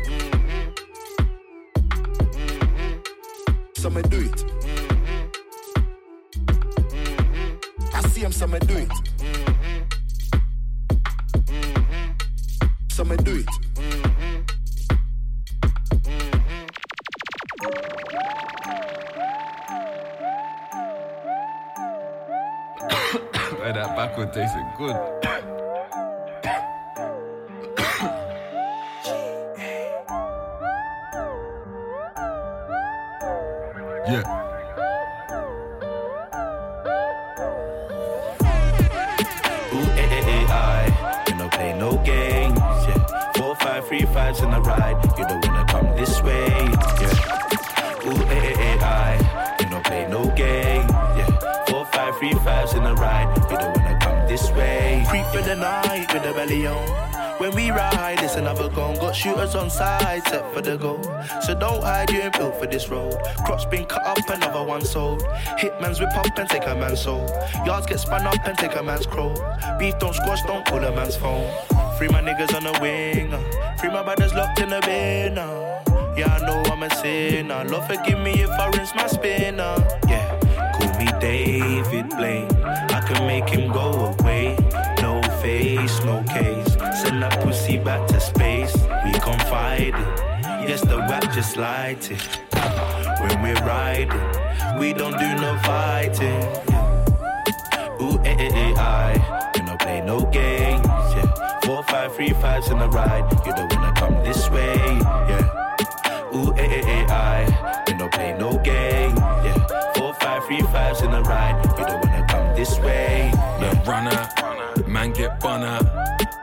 [3.77, 4.45] So me do it.
[7.93, 8.91] I see him, so me do it.
[12.89, 13.62] So me do it.
[24.15, 24.95] That tasted good.
[34.07, 34.23] yeah.
[39.97, 40.47] Eh, eh,
[41.59, 43.33] eh, no games, yeah.
[43.35, 44.97] Four, five, three, fives in a ride.
[45.19, 46.49] You don't wanna come this way,
[47.01, 48.07] yeah.
[48.07, 49.57] Ooh, eh, eh, eh, I.
[49.61, 50.87] You no play no game,
[51.17, 51.65] yeah.
[51.67, 53.29] Four, five, three, fives in a ride.
[53.51, 53.82] You don't
[54.33, 55.05] this way.
[55.09, 56.87] Creep for the night with the belly on.
[57.39, 58.95] When we ride, it's another gun.
[58.95, 61.03] Got shooters on side, set for the goal.
[61.45, 63.15] So don't hide, you ain't built for this road.
[63.45, 65.23] Crops been cut up, another one sold.
[65.61, 67.27] Hitmans whip up and take a man's soul.
[67.67, 69.35] Yards get spun up and take a man's crow.
[69.79, 71.47] Beef don't squash, don't pull a man's phone.
[71.99, 73.35] Free my niggas on the wing.
[73.35, 73.77] uh.
[73.79, 75.37] Free my brothers locked in the bin.
[75.37, 75.83] uh.
[76.17, 77.65] Yeah, I know I'm a sinner.
[77.65, 79.77] Lord, forgive me if I rinse my spinner.
[80.09, 80.22] Yeah,
[81.05, 82.49] me David Blaine.
[82.65, 84.57] I can make him go away.
[85.01, 86.73] No face, no case.
[87.01, 88.75] Send that pussy back to space.
[89.05, 89.95] We confided.
[90.69, 92.23] Yes, the rap just light it.
[93.21, 94.27] When we're riding,
[94.79, 96.43] we don't do no fighting.
[98.01, 99.53] Ooh, eh, eh, eh, I.
[99.57, 100.87] You no play no games.
[100.87, 101.61] Yeah.
[101.65, 103.27] Four, five, three, fives in the ride.
[103.47, 104.77] You don't wanna come this way.
[105.31, 106.35] Yeah.
[106.35, 107.85] Ooh, eh, eh, eh, I.
[107.89, 109.17] You no play no game.
[109.17, 109.62] Yeah.
[110.47, 111.65] Three, fives in the ride.
[111.79, 113.31] You don't wanna come this way.
[113.33, 113.89] Yeah.
[113.89, 115.85] Run out, man get bun out,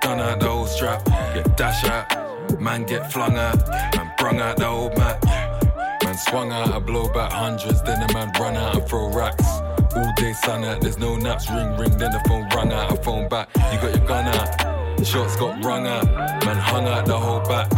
[0.01, 1.03] done out the whole strap,
[1.33, 3.57] get dash out, man get flung out,
[3.95, 5.23] man brung out the old mat.
[6.03, 9.45] Man swung out, I blow back hundreds, then the man run out and throw racks.
[9.95, 12.95] All day sun out, there's no naps, ring ring, then the phone rung out, I
[13.03, 13.49] phone back.
[13.55, 16.05] You got your gun out, shots got rung out,
[16.45, 17.71] man hung out the whole batch,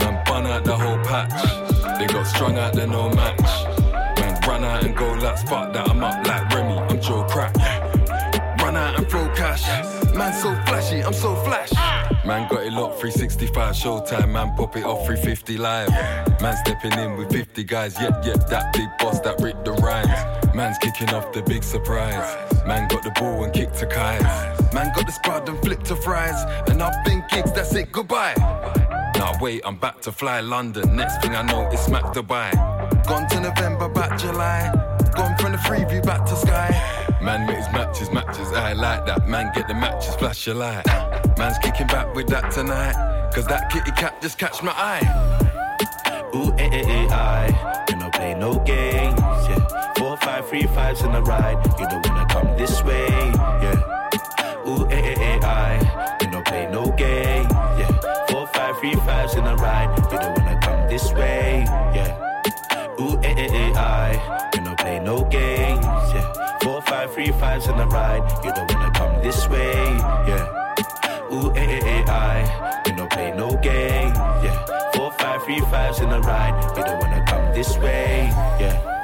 [0.00, 1.98] man bun out the whole patch.
[1.98, 3.69] They got strung out, they're no match.
[4.50, 7.54] Run out and go laps, fuck that, I'm up like Remy, I'm Joe Crack.
[8.60, 9.62] Run out and throw cash.
[10.12, 11.72] Man, so flashy, I'm so flash.
[12.26, 14.32] Man, got it locked 365 showtime.
[14.32, 15.88] Man, pop it off 350 live.
[16.40, 17.94] Man, stepping in with 50 guys.
[18.00, 20.52] Yep, yep, that big boss that ripped the rhymes.
[20.52, 22.36] Man's kicking off the big surprise.
[22.66, 24.74] Man, got the ball and kicked to kites.
[24.74, 26.42] Man, got the spud and flipped to fries.
[26.68, 28.34] And I've been kicks, that's it, goodbye.
[29.30, 30.96] Now wait, I'm back to fly London.
[30.96, 32.50] Next thing I know, it's smack Dubai.
[33.06, 34.68] Gone to November, back July.
[35.14, 36.70] Gone from the freeview back to sky.
[37.22, 39.28] Man makes matches, matches, I like that.
[39.28, 40.84] Man get the matches, flash your light.
[41.38, 43.30] Man's kicking back with that tonight.
[43.32, 45.06] Cause that kitty cat just catch my eye.
[46.34, 47.86] Ooh, eh, eh, eh, I.
[47.88, 49.92] You no play no games, yeah.
[49.96, 51.64] Four, five, three, fives in the ride.
[51.78, 53.06] You don't wanna come this way,
[53.62, 54.66] yeah.
[54.66, 56.18] Ooh, eh, eh, eh, I.
[56.20, 56.98] You no play no games, yeah.
[56.98, 57.29] Four, five,
[58.80, 59.90] three, fives in the ride.
[60.10, 62.16] You don't wanna come this way, yeah.
[62.98, 64.50] Ooh, eh, eh, eh, I.
[64.54, 65.84] You no play no games,
[66.14, 66.58] yeah.
[66.62, 68.22] Four, five, three, fives in the ride.
[68.42, 69.84] You don't wanna come this way,
[70.28, 71.32] yeah.
[71.32, 72.82] Ooh, eh, eh, eh, I.
[72.86, 74.64] You no play no game, yeah.
[74.94, 76.56] Four, five, three, fives in the ride.
[76.76, 78.28] You don't wanna come this way.
[78.58, 78.99] Yeah.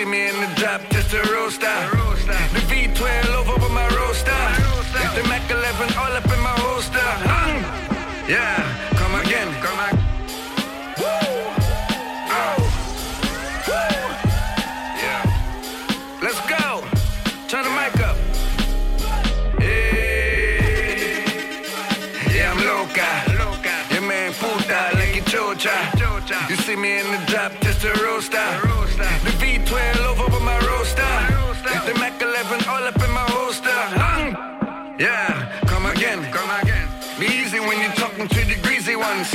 [0.00, 1.76] See me in the drop, just a roaster.
[2.54, 4.40] The V12 over with my roaster.
[5.02, 7.10] It's the Mac 11 all up in my holster.
[7.36, 7.60] Mm.
[8.28, 8.56] Yeah,
[9.00, 9.48] come again.
[9.64, 9.98] Come again.
[15.02, 15.22] Yeah.
[16.22, 16.82] Let's go.
[17.48, 17.66] Turn
[35.00, 36.20] Yeah, come again.
[36.30, 36.86] Come again.
[37.18, 39.32] Be easy when you're talking to the greasy ones.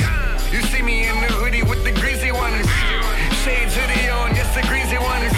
[0.54, 2.70] You see me in the hoodie with the greasy ones.
[3.42, 5.34] Shades hoodie on, yes, the greasy ones.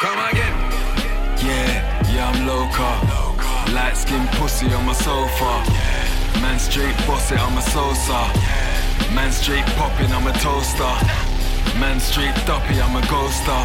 [0.00, 0.56] Come again.
[1.44, 1.76] Yeah,
[2.08, 2.88] yeah, I'm loca.
[3.76, 5.60] Light skin pussy on my sofa.
[6.40, 8.32] Man straight boss it, I'm a salsa.
[9.14, 10.96] Man straight popping, I'm a toaster.
[11.78, 13.60] Man straight duppy, I'm a ghoster.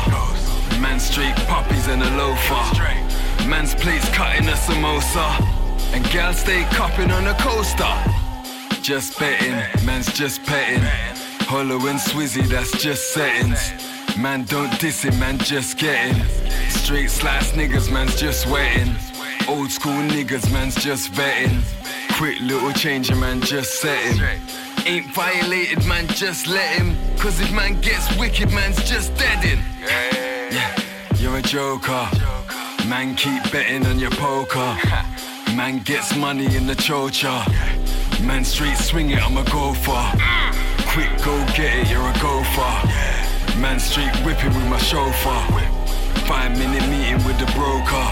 [0.81, 3.04] Man straight puppies and a loafer.
[3.47, 5.27] Man's plates cutting a samosa.
[5.93, 7.95] And gal stay cupping on a coaster.
[8.81, 10.83] Just betting, man's just petting.
[11.47, 13.71] Hollow and Swizzy, that's just settings.
[14.17, 16.23] Man, don't diss it, man, just getting.
[16.69, 18.95] Straight slice niggas, man's just wetting.
[19.47, 21.61] Old school niggas, man's just vetting.
[22.17, 24.21] Quick little changer, man, just setting.
[24.85, 26.95] Ain't violated, man, just let him.
[27.17, 29.59] Cause if man gets wicked, man's just deadin'.
[30.51, 30.81] Yeah,
[31.17, 32.09] you're a joker.
[32.87, 34.77] Man, keep betting on your poker.
[35.55, 37.41] Man gets money in the chocha.
[38.23, 40.05] Man, street swing it, I'm a gopher.
[40.93, 42.87] Quick, go get it, you're a gopher.
[43.59, 45.41] Man, street whipping with my chauffeur.
[46.27, 48.05] Five minute meeting with the broker.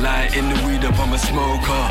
[0.00, 1.84] Lighting the weed up, I'm a smoker.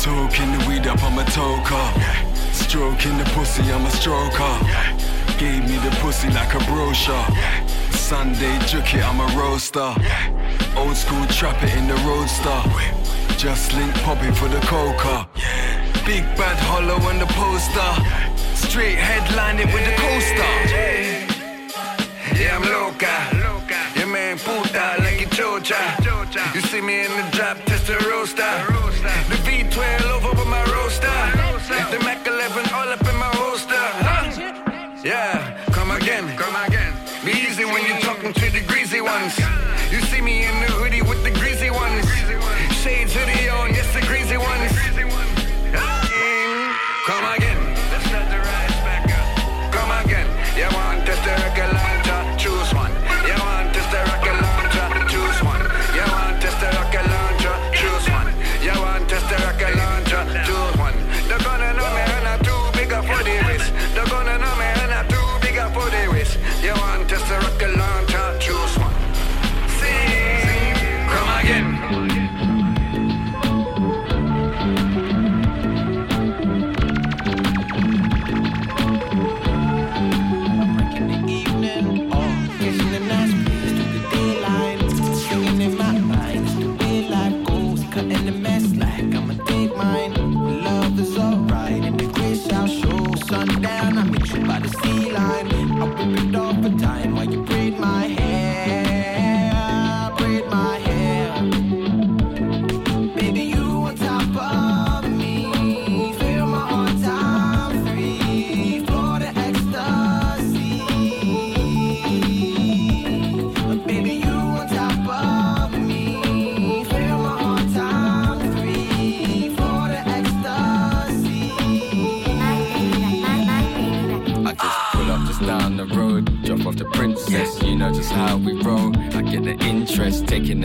[0.00, 2.54] Talking the weed up, I'm a toker.
[2.54, 5.38] Stroking the pussy, I'm a stroker.
[5.38, 7.26] Gave me the pussy like a brochure.
[8.08, 9.92] Sunday juke it, I'm a roaster.
[10.78, 12.58] Old school trap it in the roadster.
[13.36, 15.28] Just link popping for the coca.
[16.06, 17.92] Big bad hollow on the poster.
[18.56, 20.54] Straight headline it with the coaster.
[22.34, 23.12] Yeah, I'm loca.
[23.94, 26.54] Yeah, man, puta, like a chocha.
[26.54, 28.67] You see me in the drop, test the roaster.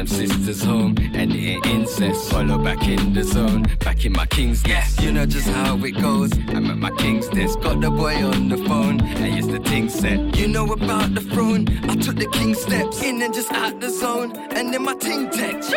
[0.03, 2.31] Them sisters home, and ain't incest.
[2.31, 5.01] Follow back in the zone, back in my king's nest.
[5.01, 6.31] You know just how it goes.
[6.49, 9.89] I'm at my king's desk, got the boy on the phone, and yes the ting
[9.89, 11.67] said, you know about the throne.
[11.89, 15.29] I took the king steps in and just out the zone, and then my ting
[15.29, 15.71] text.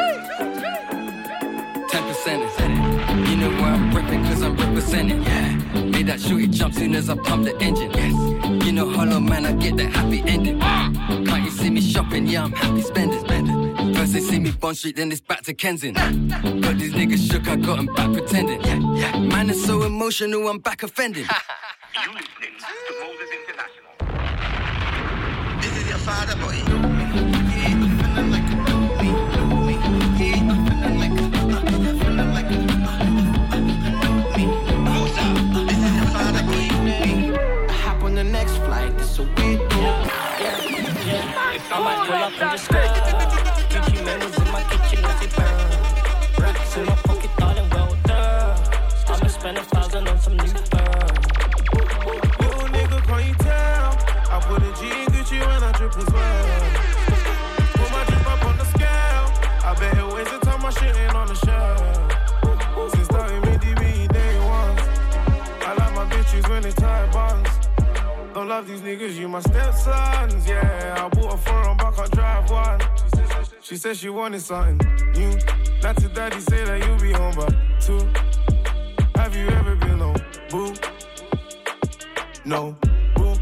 [1.90, 2.42] Ten percent
[3.28, 5.22] You know where I'm repping cause I'm representing.
[5.22, 5.56] Yeah.
[5.84, 7.90] Made that shooty jump soon as I pump the engine.
[7.92, 8.64] Yes.
[8.64, 10.58] You know hollow man, I get that happy ending.
[10.60, 12.26] Can't you see me shopping?
[12.26, 13.20] Yeah, I'm happy spending.
[13.20, 13.65] spending.
[14.06, 16.28] First they see me Bond Street, then it's back to Kensington.
[16.28, 18.62] Got these niggas shook, I got 'em back pretending.
[18.62, 19.18] Yeah, yeah.
[19.18, 21.26] Man is so emotional, I'm back offending.
[22.04, 22.54] You listening
[22.86, 23.94] to Moses International.
[25.60, 26.54] This is your father, boy.
[37.68, 39.60] I hop on the next flight, it's a weird
[41.68, 42.70] I might pull up and just
[66.74, 67.48] buns.
[68.34, 70.46] Don't love these niggas, you my stepsons.
[70.46, 72.80] Yeah, I bought a foreign back, I drive one.
[73.62, 74.78] She said she wanted something
[75.12, 75.38] new.
[75.82, 77.48] Not to daddy say that you'll be home by
[77.80, 78.08] two.
[79.16, 80.16] Have you ever been on
[80.50, 80.74] boo?
[82.44, 82.76] No,
[83.16, 83.34] boo.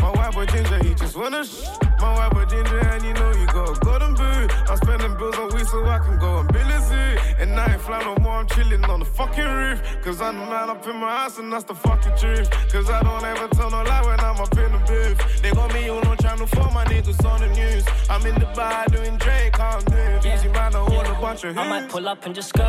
[0.00, 1.89] My white boy ginger, he just wanna sh.
[2.00, 4.50] My white boy ginger, and you know you got a golden boot.
[4.70, 6.94] I'm spending bills on weed so I can go and bill a zoo.
[7.38, 9.82] And I ain't fly no more, I'm chilling on the fucking roof.
[10.02, 12.50] Cause I'm the man up in my house, and that's the fucking truth.
[12.72, 15.42] Cause I don't ever tell no lie when I'm up in the booth.
[15.42, 17.84] They got me on on channel 4, my niggas on the news.
[18.08, 21.56] I'm in the bar doing Drake, I'm doing Easy man, I hold a bunch of
[21.58, 21.92] I might hoops.
[21.94, 22.64] pull up and just go.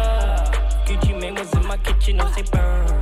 [0.86, 3.02] Gucci Mane was in my kitchen as it burn.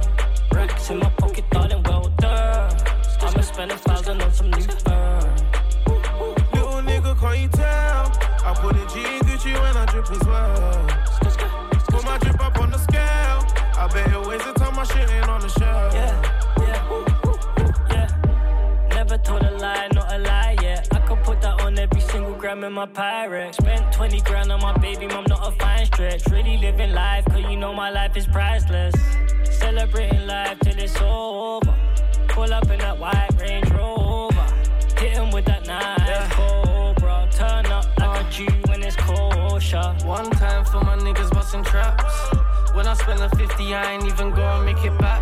[0.53, 2.75] Racks in my pocket, thought it well done.
[3.21, 5.48] I'ma spend a thousand on some new fur.
[8.49, 10.87] I put a G in Gucci when I drip as well.
[11.89, 13.45] Put my drip up on the scale.
[13.77, 15.93] I bet it weighs the time my shit ain't on the shelf.
[15.93, 16.19] Yeah,
[16.57, 18.87] yeah, yeah.
[18.95, 20.81] Never told a lie, not a lie, yeah.
[20.91, 23.53] I could put that on every single gram in my pirate.
[23.53, 26.25] Spent 20 grand on my baby mom, not a fine stretch.
[26.31, 28.95] Really living life, cause you know my life is priceless.
[29.59, 31.75] Celebrating life till it's over.
[32.29, 34.08] Pull up in that white Range Rover.
[38.45, 39.59] That nice cobra.
[39.59, 40.05] Turn up like a Jew when it's kosher.
[40.05, 40.79] One time for
[43.19, 45.21] than 50, I ain't even gonna make it back.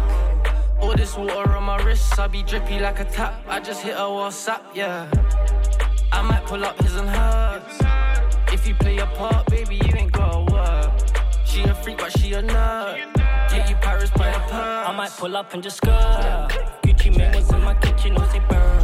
[0.80, 3.44] All this water on my wrist, I be drippy like a tap.
[3.48, 5.10] I just hit a WhatsApp, yeah.
[6.12, 7.80] I might pull up his and hers.
[8.54, 10.92] If you play your part, baby, you ain't gotta work.
[11.46, 13.14] She a freak, but she a nerd.
[13.50, 14.88] Get you Paris by the purse.
[14.88, 16.50] I might pull up and just skirt.
[16.84, 18.84] Gucci Mane was in my kitchen, no say burn.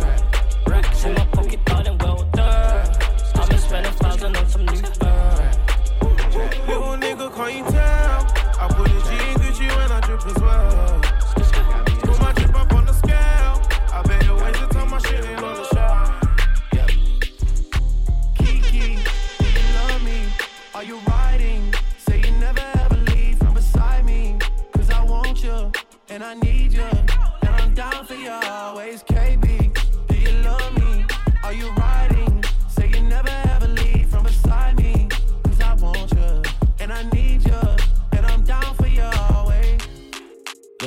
[0.68, 2.90] Racks in my pocket, thought and well done.
[3.36, 3.94] I've been spending
[4.54, 5.52] some new fur.
[6.68, 8.20] Little nigga, can't you tell?
[8.62, 11.02] I put a G in Gucci when I drip as well.
[12.02, 13.56] Put my drip up on the scale.
[13.92, 16.08] I bet you waste the time my shit ain't on the shelf.
[18.38, 19.00] Kiki,
[19.40, 20.20] do you love me?
[20.76, 21.74] Are you riding?
[21.98, 24.38] Say you never ever leave from beside me.
[24.74, 25.72] Cause I want you,
[26.10, 26.90] and I need you.
[27.42, 29.02] And I'm down for you always,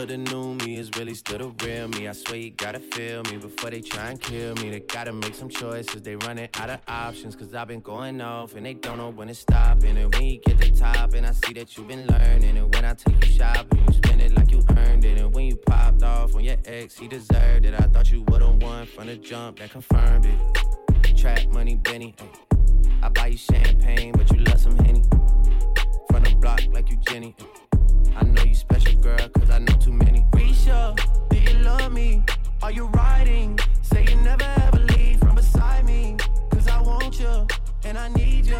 [0.07, 2.07] The new me is really still the real me.
[2.07, 4.71] I swear you gotta feel me before they try and kill me.
[4.71, 6.01] They gotta make some choices.
[6.01, 7.35] They running out of options.
[7.35, 9.97] Cause I've been going off and they don't know when it's stopping.
[9.97, 12.57] And when you get the top, and I see that you've been learning.
[12.57, 15.19] And when I take you shopping, you spend it like you earned it.
[15.19, 17.75] And when you popped off on your ex, he deserved it.
[17.75, 21.17] I thought you would've won from the jump that confirmed it.
[21.17, 22.15] Trap money, Benny.
[23.03, 25.03] I buy you champagne, but you love some Henny.
[26.13, 27.35] From the block like you Jenny.
[28.15, 28.21] Ay.
[28.21, 30.25] I know you special, girl, cause I know too many.
[30.33, 30.97] Risha,
[31.31, 32.23] do you love me?
[32.63, 33.59] Are you riding?
[33.83, 36.17] Say you never ever leave from beside me.
[36.51, 37.47] Cause I want you,
[37.85, 38.57] and I need you.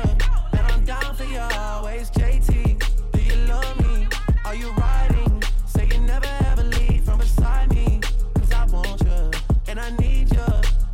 [0.53, 2.83] And I'm down for you always, JT.
[3.13, 4.09] Do you love me?
[4.45, 5.43] Are you riding?
[5.67, 8.01] Say you never ever leave from beside me.
[8.35, 9.31] Cause I want you,
[9.69, 10.47] and I need you.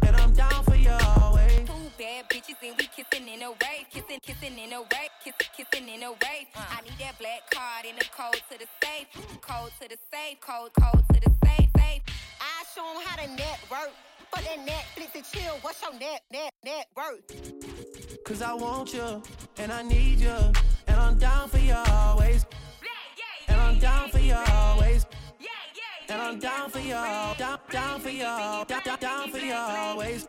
[0.03, 1.67] And I'm down for you always.
[1.67, 5.89] Two bad bitches and we kissing in a wave, kissing, kissing in a wave, kissing,
[5.89, 6.49] in a wave.
[6.55, 9.07] I need that black card in the code to the safe,
[9.41, 12.03] code to the safe, code, code to the safe, safe.
[12.41, 13.93] I show 'em how to network.
[14.35, 18.25] For that Netflix and chill, what's your net, net, net worth?
[18.25, 19.23] Cause I want you,
[19.59, 20.35] and I need you.
[20.87, 22.47] And I'm down for you always.
[23.49, 25.05] And I'm down for you always.
[26.09, 30.29] And I'm down for you, down, down for you, down, down for you always.